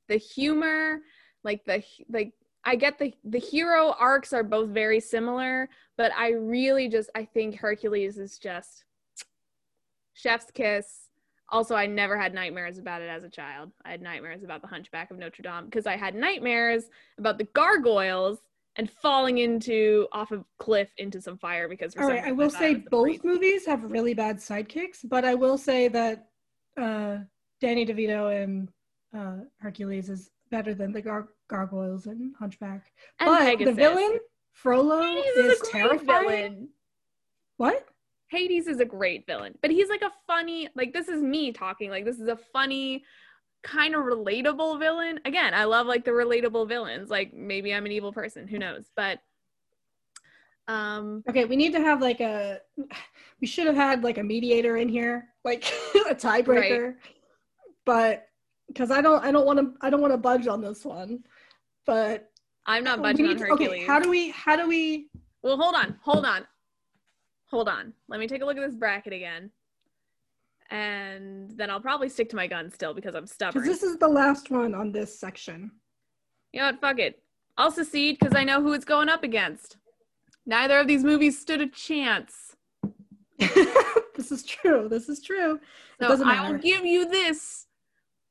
[0.08, 1.00] the humor,
[1.44, 6.32] like the like, I get the the hero arcs are both very similar, but I
[6.32, 8.86] really just I think Hercules is just
[10.14, 11.10] chef's kiss.
[11.50, 13.72] Also, I never had nightmares about it as a child.
[13.86, 17.46] I had nightmares about the Hunchback of Notre Dame because I had nightmares about the
[17.46, 18.40] gargoyles
[18.78, 22.72] and falling into off of cliff into some fire because All some I will say
[22.72, 26.28] it was a both movies have really bad sidekicks, but I will say that
[26.80, 27.18] uh,
[27.60, 28.70] Danny DeVito and
[29.16, 32.92] uh, Hercules is better than the gar- gargoyles and Hunchback.
[33.20, 33.66] And but Pegasus.
[33.66, 34.20] the villain
[34.52, 36.06] Frollo Hades is, is, terrifying.
[36.06, 36.70] villain.
[37.58, 37.88] What?
[38.30, 41.90] Hades is a great villain, but he's like a funny, like this is me talking,
[41.90, 43.04] like this is a funny,
[43.64, 45.20] kind of relatable villain.
[45.26, 47.10] Again, I love like the relatable villains.
[47.10, 48.92] Like maybe I'm an evil person, who knows?
[48.96, 49.20] But
[50.68, 52.60] um Okay, we need to have like a.
[53.40, 55.64] We should have had like a mediator in here, like
[56.10, 56.96] a tiebreaker,
[57.86, 58.28] but
[58.68, 61.24] because I don't, I don't want to, I don't want to budge on this one.
[61.86, 62.30] But
[62.66, 63.70] I'm not budging on Hercules.
[63.70, 65.08] Okay, how do we, how do we?
[65.42, 66.46] well, hold on, hold on,
[67.46, 67.94] hold on.
[68.10, 69.52] Let me take a look at this bracket again,
[70.70, 73.64] and then I'll probably stick to my gun still because I'm stubborn.
[73.64, 75.72] Because this is the last one on this section.
[76.52, 76.82] You know what?
[76.82, 77.22] Fuck it.
[77.58, 79.78] I'll secede because I know who it's going up against.
[80.46, 82.56] Neither of these movies stood a chance.
[83.38, 84.88] this is true.
[84.90, 85.60] This is true.
[86.02, 87.68] So I will give you this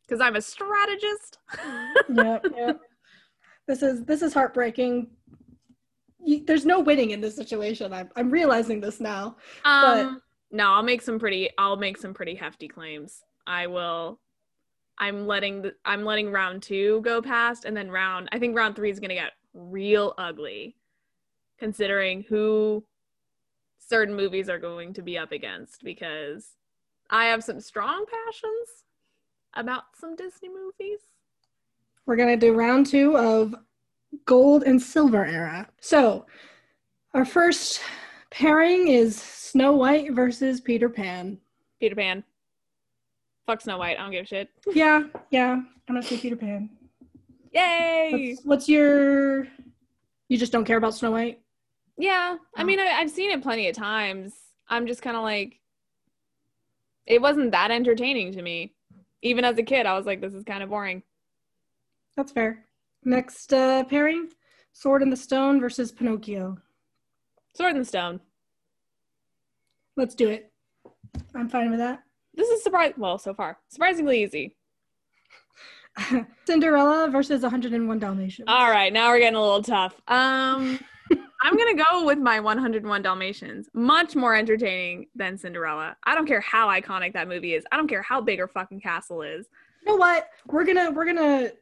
[0.06, 1.38] because I'm a strategist.
[2.08, 2.80] yep, yep.
[3.66, 5.08] This is this is heartbreaking.
[6.24, 7.92] You, there's no winning in this situation.
[7.92, 9.36] I'm I'm realizing this now.
[9.64, 11.50] um, no, I'll make some pretty.
[11.58, 13.22] I'll make some pretty hefty claims.
[13.46, 14.20] I will.
[14.98, 18.28] I'm letting the, I'm letting round two go past, and then round.
[18.32, 20.76] I think round three is gonna get real ugly,
[21.58, 22.84] considering who
[23.78, 25.82] certain movies are going to be up against.
[25.84, 26.54] Because
[27.10, 28.84] I have some strong passions
[29.54, 31.00] about some Disney movies.
[32.06, 33.54] We're gonna do round two of
[34.24, 35.68] gold and silver era.
[35.80, 36.26] So
[37.14, 37.80] our first
[38.30, 41.38] pairing is Snow White versus Peter Pan.
[41.80, 42.24] Peter Pan.
[43.46, 43.98] Fuck Snow White.
[43.98, 44.48] I don't give a shit.
[44.74, 45.52] Yeah, yeah.
[45.52, 46.68] I'm gonna say Peter Pan.
[47.52, 48.30] Yay!
[48.34, 49.44] What's, what's your?
[50.28, 51.40] You just don't care about Snow White?
[51.96, 52.64] Yeah, I Oh.
[52.64, 54.34] mean, I, I've seen it plenty of times.
[54.68, 55.60] I'm just kind of like,
[57.06, 58.74] it wasn't that entertaining to me.
[59.22, 61.02] Even as a kid, I was like, this is kind of boring.
[62.16, 62.64] That's fair.
[63.04, 64.28] Next uh, pairing,
[64.72, 66.58] Sword in the Stone versus Pinocchio.
[67.56, 68.20] Sword the Stone.
[69.96, 70.52] Let's do it.
[71.34, 72.02] I'm fine with that.
[72.34, 72.92] This is surprise.
[72.98, 74.56] Well, so far, surprisingly easy.
[76.46, 78.46] Cinderella versus 101 Dalmatians.
[78.46, 79.94] All right, now we're getting a little tough.
[80.06, 80.78] Um,
[81.42, 83.70] I'm gonna go with my 101 Dalmatians.
[83.72, 85.96] Much more entertaining than Cinderella.
[86.04, 87.64] I don't care how iconic that movie is.
[87.72, 89.48] I don't care how big her fucking castle is.
[89.80, 90.28] You know what?
[90.46, 91.52] We're gonna we're gonna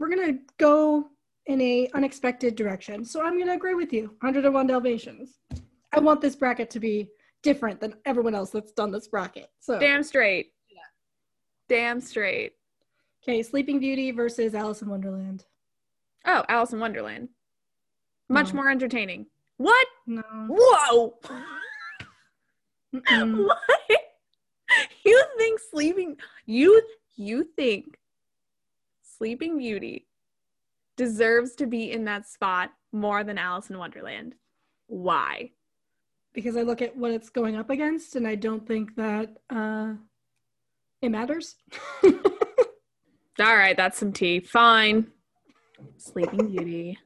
[0.00, 1.11] we're gonna go
[1.46, 3.04] in a unexpected direction.
[3.04, 4.08] So I'm gonna agree with you.
[4.20, 5.38] 101 Dalmatians.
[5.92, 7.10] I want this bracket to be
[7.42, 9.48] different than everyone else that's done this bracket.
[9.60, 10.52] So Damn straight.
[10.70, 10.78] Yeah.
[11.68, 12.52] Damn straight.
[13.22, 15.44] okay, Sleeping Beauty versus Alice in Wonderland.
[16.24, 17.28] Oh, Alice in Wonderland.
[18.28, 18.62] Much No.
[18.62, 19.26] more entertaining.
[19.56, 19.86] What?
[20.06, 20.22] No.
[20.48, 21.18] Whoa!
[22.92, 23.58] What?
[25.04, 26.82] You think Sleeping you
[27.16, 27.98] you think
[29.02, 30.06] Sleeping Beauty
[30.96, 34.34] deserves to be in that spot more than Alice in Wonderland?
[34.86, 35.50] Why?
[36.32, 39.94] because I look at what it's going up against, and I don't think that uh,
[41.00, 41.56] it matters.
[42.04, 44.40] All right, that's some tea.
[44.40, 45.08] Fine.
[45.96, 46.98] Sleeping Beauty.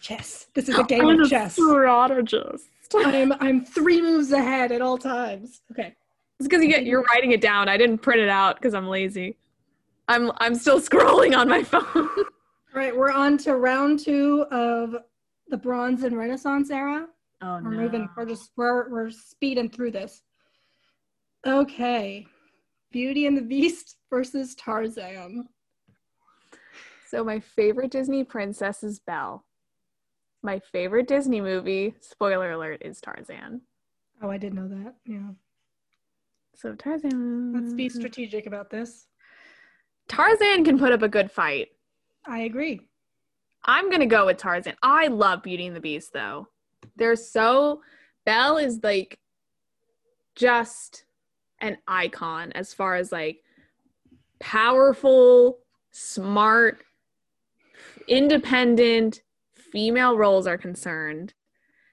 [0.00, 0.46] chess.
[0.54, 1.54] This is a game of chess.
[1.54, 2.68] strategist.
[2.94, 5.62] I'm I'm three moves ahead at all times.
[5.72, 5.94] Okay.
[6.38, 7.68] It's because you get you're writing it down.
[7.68, 9.38] I didn't print it out because I'm lazy.
[10.08, 12.08] I'm I'm still scrolling on my phone.
[12.74, 14.96] All right, we're on to round two of
[15.48, 17.06] the Bronze and Renaissance era.
[17.42, 17.68] Oh no.
[17.68, 18.08] We're moving.
[18.16, 20.22] We're just we're we're speeding through this.
[21.46, 22.26] Okay,
[22.90, 25.48] Beauty and the Beast versus Tarzan.
[27.08, 29.44] So my favorite Disney princess is Belle.
[30.42, 33.60] My favorite Disney movie, spoiler alert, is Tarzan.
[34.22, 34.94] Oh, I did know that.
[35.04, 35.30] Yeah.
[36.54, 37.52] So Tarzan.
[37.52, 39.08] Let's be strategic about this.
[40.08, 41.68] Tarzan can put up a good fight.
[42.26, 42.80] I agree.
[43.64, 44.74] I'm gonna go with Tarzan.
[44.82, 46.48] I love Beauty and the Beast though.
[46.96, 47.82] They're so
[48.24, 49.18] Belle is like
[50.34, 51.04] just
[51.60, 53.38] an icon as far as like
[54.40, 55.58] powerful,
[55.90, 56.82] smart,
[58.08, 59.22] independent
[59.54, 61.34] female roles are concerned.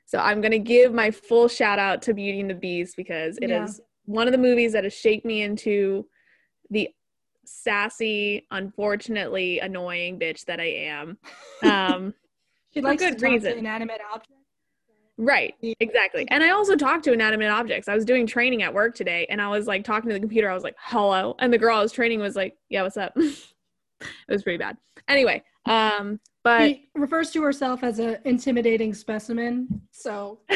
[0.06, 3.38] So I'm going to give my full shout out to Beauty and the Beast because
[3.42, 3.66] it Yeah.
[3.66, 6.08] is one of the movies that has shaped me into
[6.72, 6.90] the
[7.50, 11.18] sassy, unfortunately annoying bitch that I am.
[11.64, 12.14] Um,
[12.74, 13.52] She likes good to talk reason.
[13.54, 14.34] to inanimate objects.
[15.18, 16.26] right, exactly.
[16.30, 17.90] And I also talk to inanimate objects.
[17.90, 20.50] I was doing training at work today and I was like talking to the computer.
[20.50, 21.36] I was like, hello.
[21.40, 23.12] And the girl I was training was like, yeah, what's up?
[23.18, 23.36] it
[24.30, 24.78] was pretty bad.
[25.10, 29.82] Anyway, um, but She refers to herself as an intimidating specimen.
[29.92, 30.40] So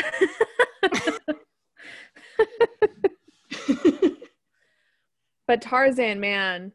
[5.48, 6.72] but Tarzan, man,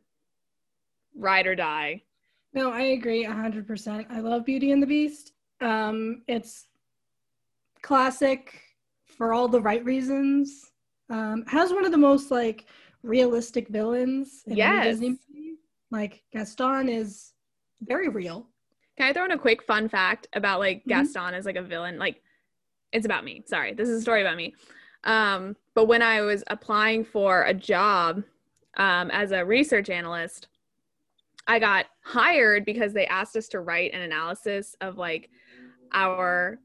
[1.18, 2.02] ride or die.
[2.54, 4.06] no, I agree hundred percent.
[4.10, 5.32] I love Beauty and the Beast.
[5.60, 6.68] Um, it's
[7.82, 8.60] classic
[9.06, 10.70] for all the right reasons.
[11.10, 12.66] Um, has one of the most like
[13.02, 14.84] realistic villains in Yes.
[14.86, 15.56] Disney movie.
[15.90, 17.32] Like Gaston is
[17.82, 18.46] very real.
[18.96, 20.88] Can I throw in a quick fun fact about like Mhm.
[20.88, 21.98] Gaston as like a villain?
[21.98, 22.22] Like
[22.92, 23.42] it's about me.
[23.46, 23.74] Sorry.
[23.74, 24.54] This is a story about me.
[25.04, 28.24] Um, but when I was applying for a job
[28.76, 30.48] um, as a research analyst,
[31.49, 35.30] I got hired because they asked us to write an analysis of like
[35.92, 36.61] our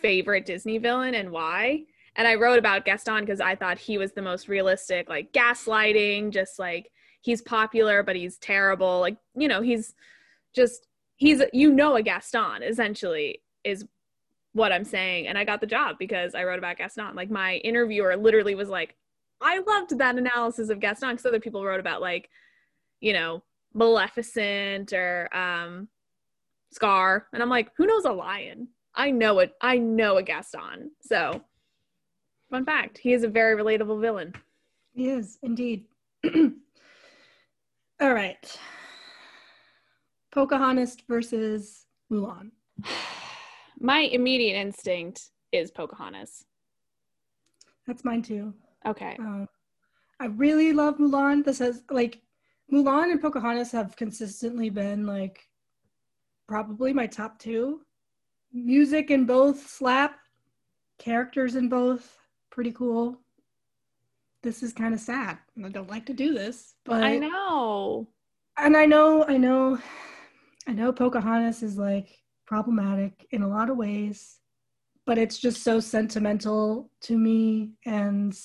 [0.00, 1.84] favorite Disney villain and why.
[2.14, 6.30] And I wrote about Gaston because I thought he was the most realistic, like gaslighting,
[6.30, 6.90] just like
[7.22, 9.00] he's popular, but he's terrible.
[9.00, 9.94] Like, you know, he's
[10.54, 13.86] just, he's, you know, a Gaston essentially is
[14.52, 15.26] what I'm saying.
[15.26, 17.14] And I got the job because I wrote about Gaston.
[17.14, 18.94] Like, my interviewer literally was like,
[19.40, 22.28] I loved that analysis of Gaston because other people wrote about, like,
[23.00, 23.42] you know,
[23.74, 25.88] Maleficent or um,
[26.72, 27.26] Scar.
[27.32, 28.68] And I'm like, who knows a lion?
[28.94, 29.52] I know it.
[29.60, 30.90] I know a Gaston.
[31.00, 31.42] So,
[32.50, 34.34] fun fact, he is a very relatable villain.
[34.94, 35.86] He is indeed.
[38.00, 38.58] All right.
[40.32, 42.50] Pocahontas versus Mulan.
[43.80, 46.44] My immediate instinct is Pocahontas.
[47.86, 48.54] That's mine too.
[48.86, 49.16] Okay.
[49.18, 49.48] Um,
[50.20, 51.44] I really love Mulan.
[51.44, 52.20] This has like
[52.72, 55.46] Mulan and Pocahontas have consistently been like
[56.48, 57.82] probably my top two.
[58.52, 60.18] Music in both slap,
[60.98, 62.18] characters in both
[62.50, 63.18] pretty cool.
[64.42, 65.38] This is kind of sad.
[65.62, 68.08] I don't like to do this, but I know.
[68.58, 69.78] and I know, I know,
[70.66, 74.38] I know Pocahontas is like problematic in a lot of ways,
[75.06, 78.36] but it's just so sentimental to me and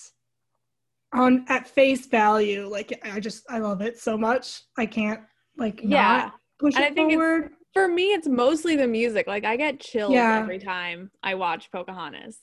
[1.14, 4.62] on at face value, like I just I love it so much.
[4.78, 5.22] I can't
[5.58, 6.18] like Yeah.
[6.18, 7.52] not push And I it think it's- forward.
[7.74, 9.28] For me, it's mostly the music.
[9.28, 10.40] Like, I get chills Yeah.
[10.40, 12.40] every time I watch Pocahontas.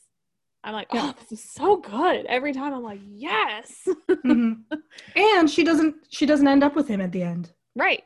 [0.62, 1.10] I'm like, Yeah.
[1.12, 2.24] oh, this is so good.
[2.26, 3.88] Every time I'm like, yes.
[4.08, 4.62] Mhm.
[5.16, 7.52] And she doesn't she doesn't end up with him at the end.
[7.74, 8.04] right.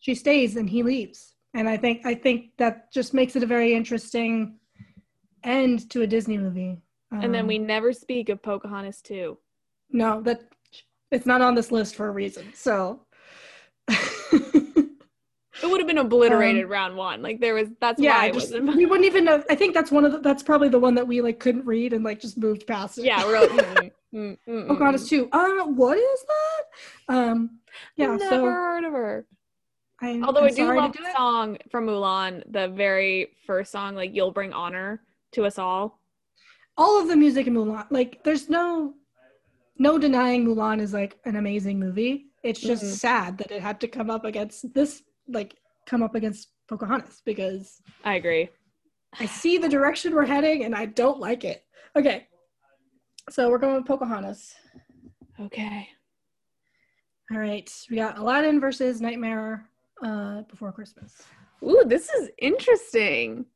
[0.00, 1.34] She stays and he leaves.
[1.54, 4.58] And I think I think that just makes it a very interesting
[5.44, 6.78] end to a Disney movie.
[7.10, 9.38] And then Um, we never speak of Pocahontas too.
[9.90, 10.42] No, that
[11.10, 12.52] it's not on this list for a reason.
[12.54, 13.00] So
[15.62, 17.22] It would have been obliterated round one.
[17.22, 19.42] Like there was that's Um, yeah, why I just, we wouldn't even know.
[19.48, 21.92] I think that's one of the, that's probably the one that we like couldn't read
[21.94, 23.06] and like just moved past it.
[23.06, 25.08] yeah, we're like, mm, mm, mm, mm, Pocahontas mm.
[25.08, 25.28] too.
[25.32, 27.14] Uh, what is that?
[27.16, 27.60] Um,
[27.96, 28.08] yeah.
[28.08, 29.26] Never So heard of her.
[30.02, 33.94] I, Although I'm i do love do the song from Mulan, the very first song,
[33.94, 35.00] like "You'll Bring Honor
[35.32, 36.00] to Us All."
[36.78, 37.86] all of the music in Mulan.
[37.88, 38.92] Like, there's no
[39.78, 42.26] no denying Mulan is like an amazing movie.
[42.42, 42.92] It's just Mhm.
[42.98, 45.56] sad that it had to come up against this, like,
[45.86, 48.48] come up against Pocahontas because I agree.
[49.18, 51.64] I see the direction we're heading and I don't like it.
[51.96, 52.28] Okay.
[53.30, 54.54] So we're going with Pocahontas.
[55.40, 55.88] Okay.
[57.32, 57.68] All right.
[57.90, 59.68] We got Aladdin versus Nightmare
[60.04, 61.22] uh, Before Christmas.
[61.62, 63.46] Ooh, this is interesting.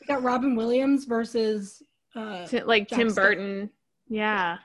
[0.00, 1.82] We got Robin Williams versus
[2.16, 3.70] uh, Ti- like Jack Tim Burton.
[4.08, 4.58] Yeah.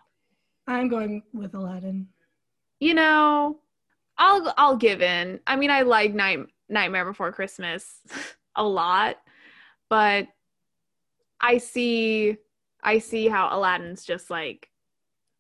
[0.68, 2.08] I'm going with Aladdin.
[2.80, 3.60] You know,
[4.18, 5.40] I'll I'll give in.
[5.48, 6.40] I mean, I like Night
[6.70, 8.02] Nightmare Before Christmas
[8.56, 9.18] a lot,
[9.90, 10.28] but
[11.40, 12.38] I see
[12.84, 14.70] I see how Aladdin's just like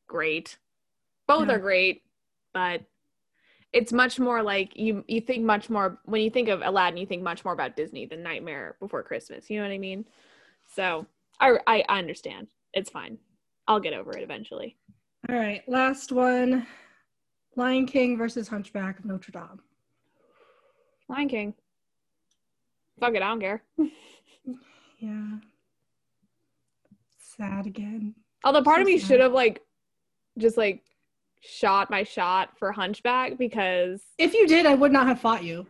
[0.07, 0.57] great.
[1.27, 1.55] Both Yeah.
[1.55, 2.03] are great,
[2.53, 2.83] but
[3.73, 7.05] it's much more like you you think much more when you think of Aladdin, you
[7.05, 9.49] think much more about Disney than Nightmare Before Christmas.
[9.49, 10.05] You know what I mean?
[10.75, 11.07] So
[11.39, 12.47] I I, I understand.
[12.73, 13.19] It's fine.
[13.67, 14.77] I'll get over it eventually.
[15.29, 15.67] All right.
[15.67, 16.67] Last one
[17.55, 19.59] Lion King versus Hunchback of Notre Dame.
[21.09, 21.53] Lion King.
[22.99, 23.63] Fuck it, I don't care.
[24.99, 25.39] Yeah.
[27.19, 28.15] Sad again.
[28.43, 29.61] Although part So of me should have like
[30.37, 30.83] just like
[31.41, 35.67] shot my shot for Hunchback because If you did, I would not have fought you.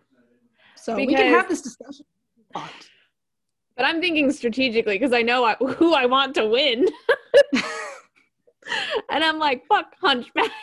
[0.76, 2.06] So we can have this discussion.
[2.54, 6.88] But I'm thinking strategically because I know I, who I want to win.
[9.10, 10.52] and I'm like, fuck Hunchback.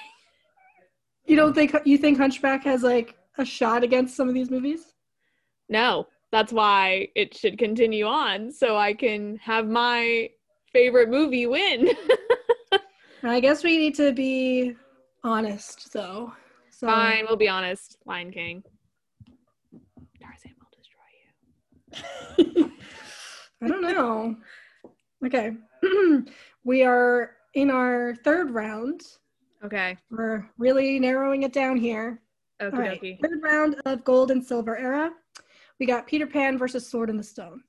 [1.25, 4.93] You don't think you think Hunchback has like a shot against some of these movies?
[5.69, 10.31] No, that's why it should continue on so I can have my
[10.73, 11.91] favorite movie win.
[13.23, 14.75] I guess we need to be
[15.23, 16.33] honest, though.
[16.71, 17.99] So Fine, we'll be honest.
[18.05, 18.65] Lion King.
[20.21, 22.73] Tarzan will destroy you.
[23.63, 24.37] I don't know.
[25.25, 25.53] Okay,
[26.65, 29.03] we are in our third round.
[29.65, 29.97] Okay.
[30.11, 32.21] We're really narrowing it down here.
[32.61, 35.11] All right, third round of gold and silver era.
[35.81, 37.63] We got Peter Pan versus Sword in the Stone.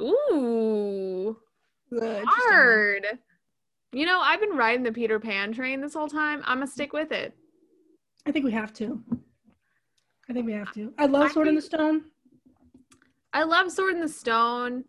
[0.00, 1.36] Ooh.
[1.88, 2.24] One.
[2.26, 3.06] Hard.
[3.92, 6.42] You know, I've been riding the Peter Pan train this whole time.
[6.44, 7.36] I'm gonna stick with it.
[8.26, 9.02] I think we have to.
[10.28, 10.92] I think we have to.
[10.98, 12.04] I love I Sword in the Stone.
[13.32, 14.84] I love Sword in the Stone,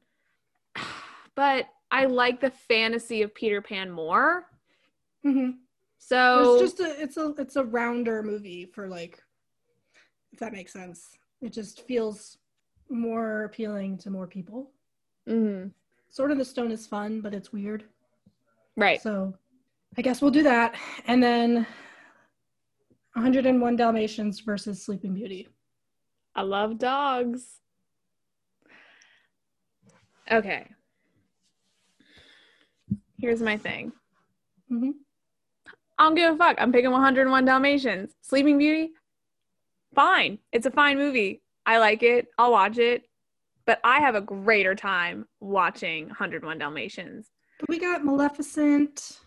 [1.36, 4.46] but I like the fantasy of Peter Pan more.
[5.24, 5.52] hmm
[5.98, 9.22] So it's just a it's a it's a rounder movie for like
[10.32, 11.18] if that makes sense.
[11.42, 12.38] It just feels
[12.90, 14.72] more appealing to more people.
[15.28, 15.72] Mhm.
[16.10, 17.84] Sword in the Stone is fun, but it's weird.
[18.78, 19.02] right.
[19.02, 19.34] So
[19.98, 20.76] I guess we'll do that.
[21.08, 21.66] And then
[23.14, 25.48] 101 Dalmatians versus Sleeping Beauty.
[26.36, 27.62] I love dogs.
[30.32, 30.68] Okay.
[33.26, 33.92] Here's my thing.
[34.70, 34.92] hmm
[35.98, 36.58] I don't give a fuck.
[36.60, 38.14] I'm picking 101 Dalmatians.
[38.22, 38.92] Sleeping Beauty,
[39.96, 40.38] fine.
[40.52, 41.42] It's a fine movie.
[41.66, 42.28] I like it.
[42.38, 43.10] I'll watch it.
[43.66, 47.32] But I have a greater time watching 101 Dalmatians.
[47.60, 49.22] But we got Maleficent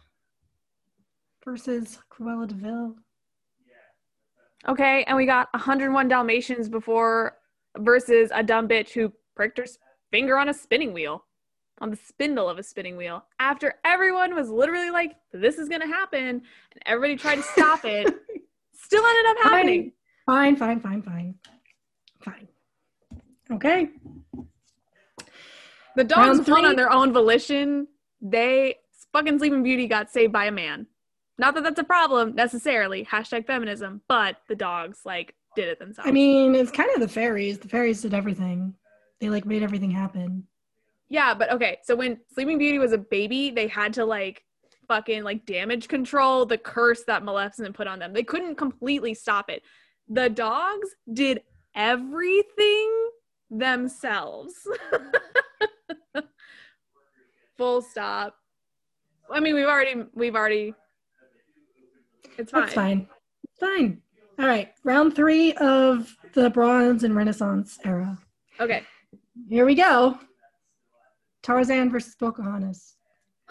[1.44, 2.94] versus Cruella de Vil.
[4.68, 7.36] Okay, and we got 101 Dalmatians before
[7.76, 9.66] versus a dumb bitch who pricked her
[10.12, 11.24] finger on a spinning wheel,
[11.80, 13.24] on the spindle of a spinning wheel.
[13.38, 16.42] After everyone was literally like, "This is gonna happen," and
[16.86, 18.06] everybody tried to stop it,
[18.74, 19.92] still ended up happening.
[20.26, 21.34] Fine, fine, fine, fine.
[22.20, 22.48] Fine.
[23.50, 23.90] Okay.
[25.96, 27.88] The dogs won on their own volition.
[28.20, 28.76] They
[29.12, 30.86] fucking Sleeping Beauty got saved by a man.
[31.38, 33.04] Not that that's a problem necessarily.
[33.04, 36.08] Hashtag feminism, but the dogs like did it themselves.
[36.08, 37.58] I mean, it's kind of the fairies.
[37.58, 38.74] The fairies did everything.
[39.20, 40.44] They like made everything happen.
[41.08, 41.78] Yeah, but okay.
[41.84, 44.44] So when Sleeping Beauty was a baby, they had to like
[44.88, 48.12] fucking like damage control the curse that Maleficent put on them.
[48.12, 49.62] They couldn't completely stop it.
[50.08, 51.42] The dogs did
[51.74, 53.10] everything
[53.50, 54.54] themselves.
[57.56, 58.34] Full stop.
[59.30, 60.74] I mean, we've already we've already
[62.38, 62.62] it's fine.
[62.62, 63.08] That's fine.
[63.58, 64.02] Fine.
[64.38, 64.72] All right.
[64.84, 68.18] Round three of the Bronze and Renaissance era.
[68.60, 68.82] Okay.
[69.48, 70.18] Here we go.
[71.42, 72.96] Tarzan versus Pocahontas.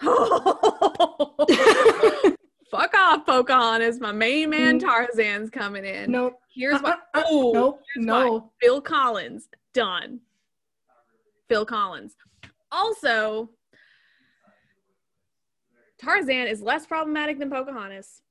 [2.70, 3.98] Fuck off, Pocahontas.
[4.00, 4.84] My main man Mm.
[4.84, 6.10] Tarzan's coming in.
[6.12, 6.34] no.
[6.54, 7.00] Here's what.
[7.14, 7.78] Uh, uh, oh, no.
[7.94, 8.52] here's No.
[8.60, 9.48] Phil Collins.
[9.72, 10.20] Done.
[11.48, 12.14] Phil Collins.
[12.70, 13.48] Also,
[15.98, 18.22] Tarzan is less problematic than Pocahontas.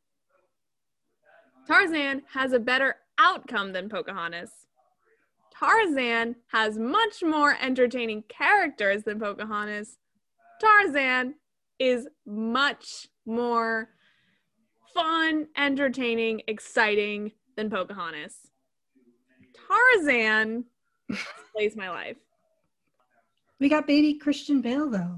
[1.67, 4.66] Tarzan has a better outcome than Pocahontas.
[5.59, 9.97] Tarzan has much more entertaining characters than Pocahontas.
[10.61, 11.35] Tarzan
[11.79, 13.89] is much more
[14.93, 18.35] fun, entertaining, exciting than Pocahontas.
[19.67, 20.65] Tarzan
[21.55, 22.17] plays my life.
[23.59, 25.17] We got baby Christian Bale though.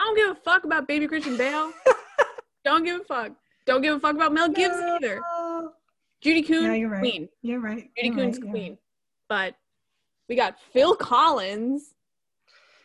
[0.00, 1.72] I don't give a fuck about baby Christian Bale.
[2.64, 3.32] don't give a fuck.
[3.66, 5.20] Don't give a fuck about Mel Gibson either.
[5.20, 5.72] No.
[6.20, 7.00] Judy Kuhn, Yeah, you're right.
[7.00, 7.28] queen.
[7.42, 7.90] You're right.
[7.96, 8.78] Judy You're Kuhn's right, you're queen.
[9.28, 9.54] But
[10.28, 11.94] we got Phil Collins,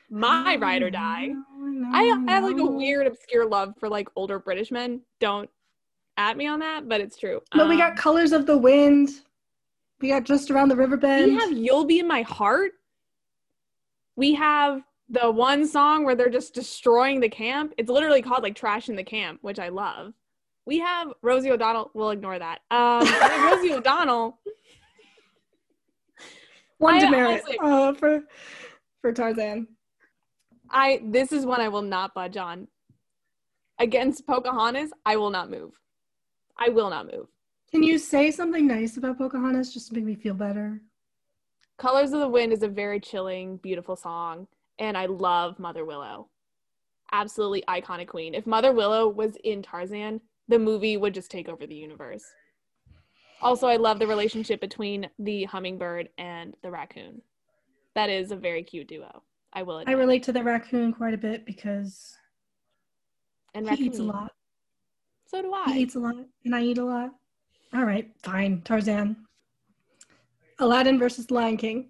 [0.10, 1.28] my ride or die.
[1.28, 5.02] No, I, no, I have like a weird, obscure love for like older British men.
[5.20, 5.50] Don't
[6.18, 7.42] at me on that, but it's true.
[7.52, 9.10] But we Um, got Colors of the Wind.
[10.00, 11.32] We got Just Around the River Bend.
[11.34, 12.74] we have You'll Be in My Heart.
[14.16, 17.74] We have the one song where they're just destroying the camp.
[17.78, 20.14] It's literally called like Trashin' the Camp, which I love.
[20.66, 21.90] We have Rosie O'Donnell.
[21.94, 22.60] We'll ignore that.
[22.70, 23.02] Um,
[23.44, 24.38] Rosie O'Donnell.
[26.84, 28.24] One demerit honestly- uh, for
[29.02, 29.68] for Tarzan.
[30.70, 32.68] I this is one I will not budge on.
[33.80, 35.74] Against Pocahontas, I will not move.
[36.58, 37.28] I will not move.
[37.72, 40.82] Can you say something nice about Pocahontas just to make me feel better?
[41.80, 46.30] Colors of the Wind is a very chilling, beautiful song, and I love Mother Willow.
[47.12, 48.36] Absolutely iconic queen.
[48.36, 52.24] If Mother Willow was in Tarzan, the movie would just take over the universe.
[53.44, 57.22] Also, I love the relationship between the hummingbird and the raccoon.
[57.96, 59.24] That is a very cute duo.
[59.54, 62.16] I will I relate to the raccoon quite a bit because
[63.54, 64.32] and he eats a lot.
[65.28, 65.66] So do I.
[65.68, 65.78] He I.
[65.78, 66.16] eats a lot,
[66.46, 67.12] and I eat a lot.
[67.74, 68.62] All right, fine.
[68.62, 69.18] Tarzan.
[70.60, 71.90] Aladdin versus Lion King.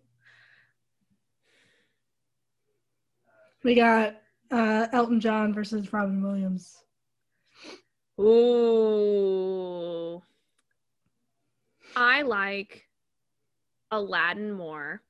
[3.64, 4.16] We got
[4.52, 6.84] uh, Elton John versus Robin Williams.
[8.20, 10.22] Ooh.
[11.96, 12.88] I like
[13.92, 15.02] Aladdin more.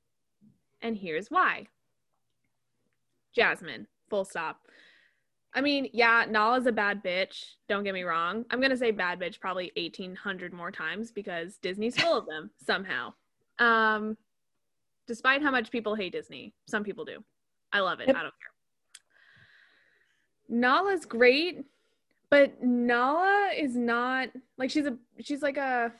[0.81, 1.67] And here's why.
[3.33, 4.59] Jasmine, full stop.
[5.55, 7.45] I mean, yeah, Nala's a bad bitch.
[7.69, 8.45] Don't get me wrong.
[8.49, 12.49] I'm going to say bad bitch probably 1800 more times because Disney's full of them
[12.65, 13.13] somehow.
[13.59, 14.17] Um
[15.05, 17.23] despite how much people hate Disney, some people do.
[17.71, 18.07] I love it.
[18.07, 18.15] Yep.
[18.15, 18.53] I don't care.
[20.49, 21.65] Nala's great,
[22.29, 25.91] but Nala is not like she's a she's like a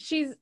[0.00, 0.34] she's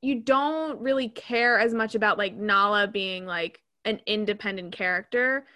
[0.00, 5.46] you don't really care as much about like Nala being like an independent character.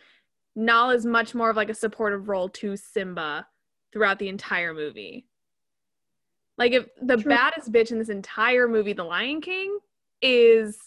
[0.56, 3.46] Nala is much more of like a supportive role to Simba
[3.92, 5.26] throughout the entire movie.
[6.58, 7.30] Like if the True.
[7.30, 9.78] baddest bitch in this entire movie, The Lion King,
[10.20, 10.78] is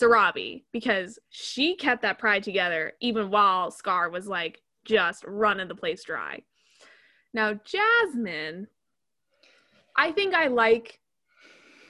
[0.00, 5.74] Sarabi because she kept that pride together even while Scar was like just running the
[5.74, 6.40] place dry.
[7.34, 8.68] Now, Jasmine,
[9.96, 11.00] I think I like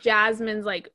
[0.07, 0.89] Jasmine's like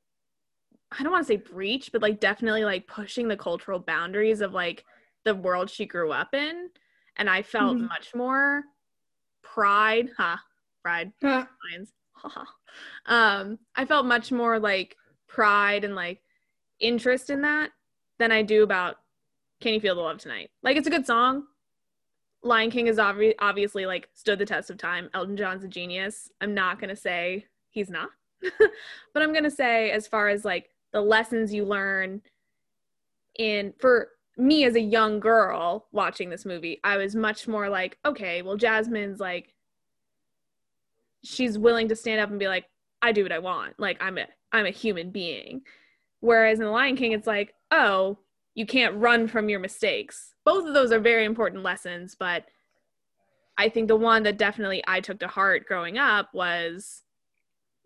[0.98, 4.52] I don't want to say breach, but like definitely like pushing the cultural boundaries of
[4.52, 4.84] like
[5.24, 6.68] the world she grew up in.
[7.16, 7.88] And I felt Mhm.
[7.88, 8.64] much more
[9.42, 10.36] pride, huh?
[10.82, 11.92] Pride Uh, lions.
[13.06, 14.96] um, I felt much more like
[15.28, 16.22] pride and like
[16.80, 17.70] interest in that
[18.18, 18.96] than I do about
[19.60, 20.50] Can You Feel the Love Tonight?
[20.62, 21.46] Like it's a good song.
[22.42, 25.08] Lion King is obvi- obviously like stood the test of time.
[25.14, 26.30] Elton John's a genius.
[26.40, 28.10] I'm not gonna say he's not,
[29.12, 32.20] but I'm gonna say as far as like the lessons you learn
[33.38, 37.98] in for me as a young girl watching this movie, I was much more like,
[38.04, 39.54] okay, well Jasmine's like
[41.24, 42.64] she's willing to stand up and be like
[43.00, 43.78] i do what i want.
[43.78, 45.62] Like i'm a i'm a human being.
[46.20, 48.18] Whereas in the lion king it's like oh
[48.54, 50.34] you can't run from your mistakes.
[50.44, 52.44] Both of those are very important lessons but
[53.58, 57.02] i think the one that definitely i took to heart growing up was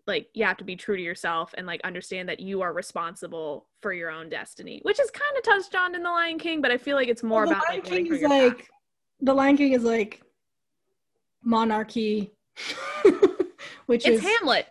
[0.07, 3.67] like you have to be true to yourself and like understand that you are responsible
[3.81, 6.71] for your own destiny which is kind of touched on in the lion king but
[6.71, 8.69] i feel like it's more well, the about Lion like, King is like
[9.19, 10.21] the Lion King is like
[11.43, 12.31] monarchy,
[13.87, 14.67] which it's is hamlet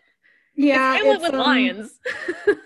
[0.55, 2.01] yeah, it's hamlet it's, with um, lions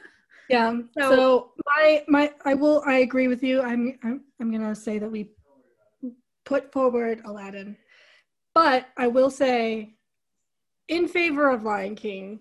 [0.51, 0.81] Yeah.
[0.99, 3.62] So- So, my my I will I agree with you.
[3.62, 5.31] I'm I'm I'm gonna say that we
[6.45, 7.77] put forward Aladdin,
[8.55, 9.95] but I will say,
[10.89, 12.41] in favor of Lion King,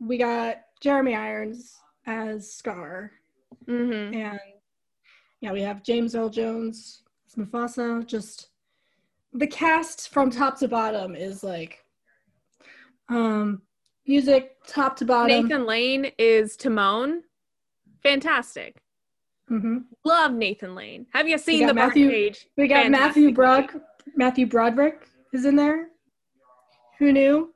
[0.00, 3.12] we got Jeremy Irons as Scar,
[3.66, 4.14] mm-hmm.
[4.14, 4.40] and
[5.40, 8.06] yeah, we have James Earl Jones as Mufasa.
[8.06, 8.48] Just
[9.32, 11.84] the cast from top to bottom is like,
[13.08, 13.62] um,
[14.06, 15.28] music top to bottom.
[15.28, 17.22] Nathan Lane is Timon.
[18.02, 18.82] Fantastic.
[19.50, 19.78] Mm-hmm.
[20.04, 21.06] Love Nathan Lane.
[21.12, 22.32] Have you seen the Matthew-?
[22.56, 23.32] We got Fantastic Matthew.
[23.32, 23.74] Brock,
[24.16, 25.88] Matthew Broderick is in there.
[26.98, 27.52] Who knew?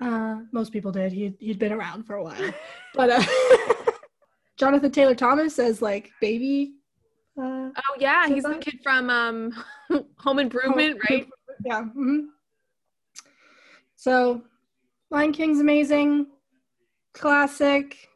[0.00, 1.12] Uh, most people did.
[1.12, 2.52] He he'd been around for a while,
[2.94, 3.22] but uh,
[4.56, 6.74] Jonathan Taylor Thomas as like baby.
[7.38, 9.64] Uh, Oh yeah, he's the kid from um
[10.18, 11.26] Home Improvement, right?
[11.64, 11.84] Yeah.
[11.96, 12.26] mhm.
[13.96, 14.42] So,
[15.10, 16.26] Lion King's amazing,
[17.14, 18.08] classic.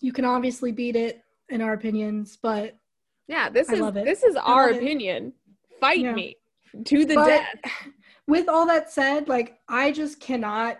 [0.00, 2.76] You can obviously beat it in our opinions, but
[3.26, 4.82] Yeah, this I is this is our love it.
[4.82, 5.32] opinion.
[5.80, 6.12] Fight Yeah.
[6.14, 6.36] me
[6.84, 7.54] to the But- death.
[8.26, 10.78] with all that said, like I just cannot,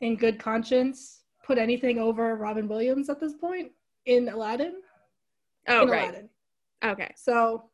[0.00, 3.72] in good conscience, put anything over Robin Williams at this point
[4.06, 4.74] in Aladdin.
[5.68, 6.08] Oh in right.
[6.10, 6.28] Aladdin.
[6.84, 7.12] Okay.
[7.16, 7.64] So,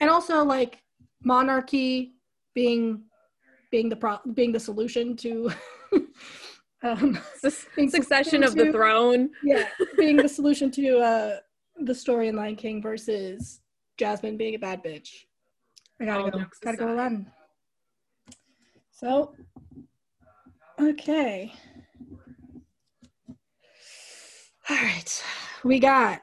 [0.00, 0.82] and also like
[1.22, 2.14] monarchy
[2.54, 3.02] being
[3.70, 5.50] being the pro- being the solution to
[6.82, 7.18] um
[7.88, 9.30] Succession of the throne.
[9.42, 9.68] yeah
[9.98, 11.36] being the solution to uh
[11.80, 13.60] the story in Lion King versus
[13.98, 15.24] Jasmine being a bad bitch.
[16.00, 16.44] I gotta All go.
[16.62, 16.94] Gotta go.
[16.94, 17.30] Aladdin.
[18.92, 19.34] So,
[20.80, 21.52] okay.
[24.68, 25.24] All right,
[25.64, 26.22] we got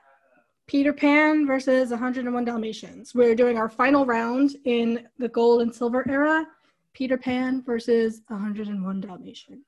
[0.68, 3.16] Peter Pan versus 101 Dalmatians.
[3.16, 6.46] We're doing our final round in the gold and silver era.
[6.94, 9.66] Peter Pan versus 101 Dalmatians.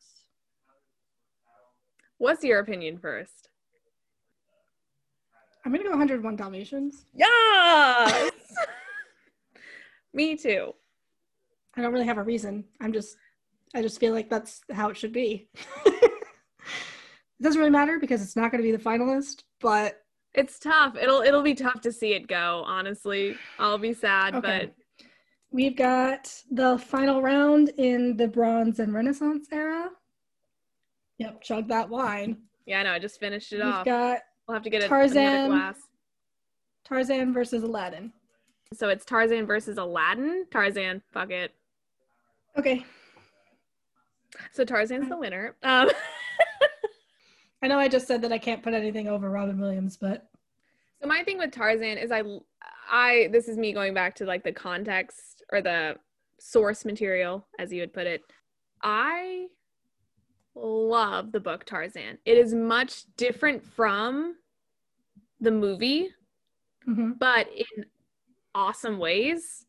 [2.17, 3.49] What's your opinion first?
[5.65, 7.05] I'm gonna go 101 Dalmatians.
[7.13, 8.31] Yes.
[10.13, 10.73] Me too.
[11.75, 12.63] I don't really have a reason.
[12.79, 13.17] I'm just
[13.75, 15.49] I just feel like that's how it should be.
[15.85, 16.11] it
[17.41, 20.01] doesn't really matter because it's not going to be the finalist, but
[20.33, 20.95] It's tough.
[20.95, 23.35] It'll it'll be tough to see it go, honestly.
[23.59, 24.71] I'll be sad, Okay.
[25.51, 29.89] we've got the final round in the Bronze and Renaissance era.
[31.17, 32.37] Yep, chug that wine.
[32.65, 33.85] yeah, I know, I just finished it We've off.
[33.85, 35.17] got we'll have to get a, Tarzan.
[35.17, 35.77] another glass.
[36.85, 38.11] Tarzan versus Aladdin.
[38.73, 40.45] So it's Tarzan versus Aladdin.
[40.51, 41.51] Tarzan, fuck it.
[42.57, 42.85] Okay,
[44.51, 45.55] So Tarzan's the winner.
[45.63, 45.89] Um
[47.61, 50.27] I know I just said that I can't put anything over Robin Williams, but
[51.01, 52.23] So my thing with Tarzan is I
[52.89, 55.95] I this is me going back to like the context or the
[56.39, 58.21] source material as you would put it.
[58.83, 59.47] I
[60.53, 62.17] love the book Tarzan.
[62.25, 64.35] It is much different from
[65.41, 66.09] the movie,
[66.87, 67.17] mhm.
[67.19, 67.85] but in
[68.53, 69.65] awesome ways.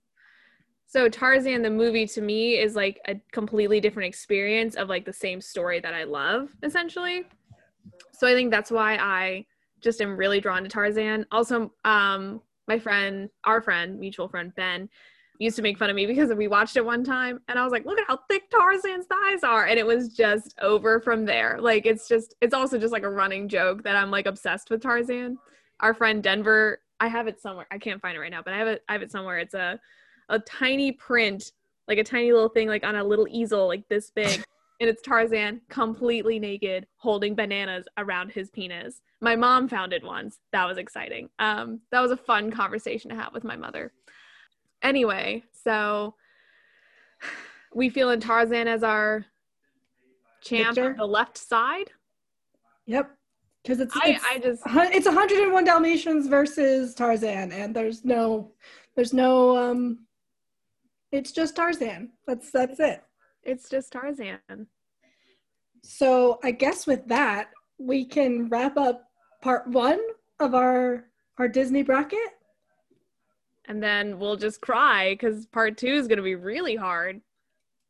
[0.86, 5.12] So Tarzan the movie to me is like a completely different experience of like the
[5.12, 7.24] same story that I love essentially.
[8.12, 9.46] So I think that's why I
[9.80, 11.26] just am really drawn to Tarzan.
[11.30, 14.88] Also um my friend, our friend, mutual friend Ben
[15.38, 17.70] used to make fun of me because we watched it one time and I was
[17.70, 19.66] like, look at how thick Tarzan's thighs are.
[19.66, 21.58] And it was just over from there.
[21.60, 24.82] Like it's just it's also just like a running joke that I'm like obsessed with
[24.82, 25.36] Tarzan.
[25.80, 27.66] Our friend Denver, I have it somewhere.
[27.70, 29.38] I can't find it right now, but I have it I have it somewhere.
[29.38, 29.78] It's a
[30.28, 31.52] a tiny print,
[31.88, 34.44] like a tiny little thing like on a little easel like this big.
[34.78, 39.00] And it's Tarzan completely naked holding bananas around his penis.
[39.22, 40.40] My mom found it once.
[40.52, 41.30] That was exciting.
[41.38, 43.94] Um, that was a fun conversation to have with my mother.
[44.82, 46.14] Anyway, so
[47.74, 49.24] we feeling Tarzan as our
[50.42, 50.90] champ Victor?
[50.90, 51.90] on the left side.
[52.86, 53.10] Yep,
[53.62, 54.62] because it's I, it's, I just
[54.94, 58.52] it's 101 Dalmatians versus Tarzan, and there's no
[58.94, 60.05] there's no um,
[61.16, 62.10] it's just Tarzan.
[62.26, 63.02] That's that's it.
[63.42, 64.66] it's just Tarzan.
[65.82, 69.08] So I guess with that we can wrap up
[69.42, 70.00] part one
[70.40, 71.04] of our
[71.38, 72.18] our Disney bracket.
[73.68, 77.20] And then we'll just cry because part two is gonna be really hard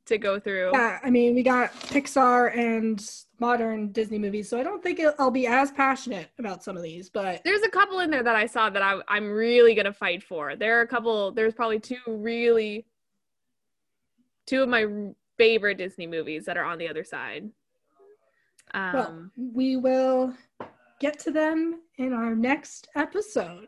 [0.06, 0.70] to go through.
[0.72, 3.04] Yeah, I mean we got Pixar and
[3.40, 7.10] modern Disney movies, so I don't think I'll be as passionate about some of these,
[7.10, 10.22] but There's a couple in there that I saw that I, I'm really gonna fight
[10.22, 10.54] for.
[10.54, 11.32] There are a couple.
[11.32, 12.86] There's probably two really,
[14.46, 14.86] two of my
[15.38, 17.50] favorite Disney movies that are on the other side.
[18.74, 20.34] Um, well, we will
[21.00, 23.66] get to them in our next episode.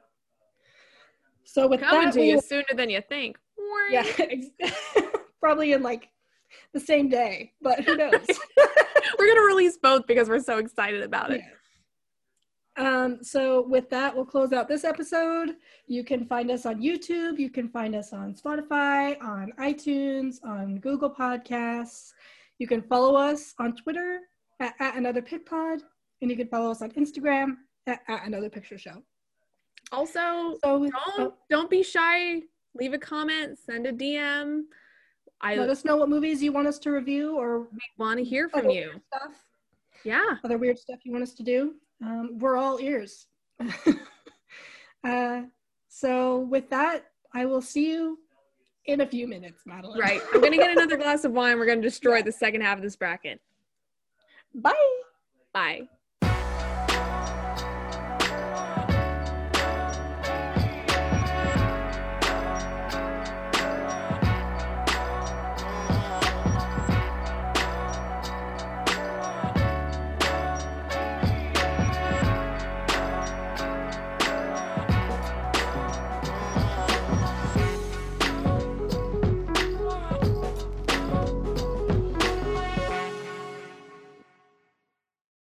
[1.45, 3.39] So with coming that, to you will- sooner than you think.
[3.91, 4.05] yeah,
[5.41, 6.09] probably in like
[6.73, 8.13] the same day, but who knows?
[9.19, 11.41] we're gonna release both because we're so excited about it.
[12.79, 15.57] Um, so with that, we'll close out this episode.
[15.89, 17.39] You can find us on YouTube.
[17.39, 22.13] You can find us on Spotify, on iTunes, on Google Podcasts.
[22.59, 24.21] You can follow us on Twitter
[24.61, 25.81] at, at another pick pod,
[26.23, 27.57] and you can follow us on Instagram
[27.89, 29.03] at, at another picture show.
[29.91, 32.43] Also, So don't don't be shy.
[32.75, 33.59] Leave a comment.
[33.59, 34.63] Send a DM.
[35.41, 38.25] I let us know what movies you want us to review or we want to
[38.25, 38.91] hear from you.
[39.13, 39.33] stuff.
[40.05, 40.37] Yeah.
[40.45, 41.75] Other weird stuff you want us to do.
[42.05, 43.27] Um, we're all ears.
[45.05, 45.43] uh,
[45.89, 48.19] so with that, I will see you
[48.87, 50.01] in a few minutes, Madeline.
[50.01, 50.21] Right.
[50.33, 51.59] I'm gonna get another glass of wine.
[51.59, 53.41] We're gonna destroy the second half of this bracket.
[54.55, 54.73] Bye.
[55.53, 55.89] Bye.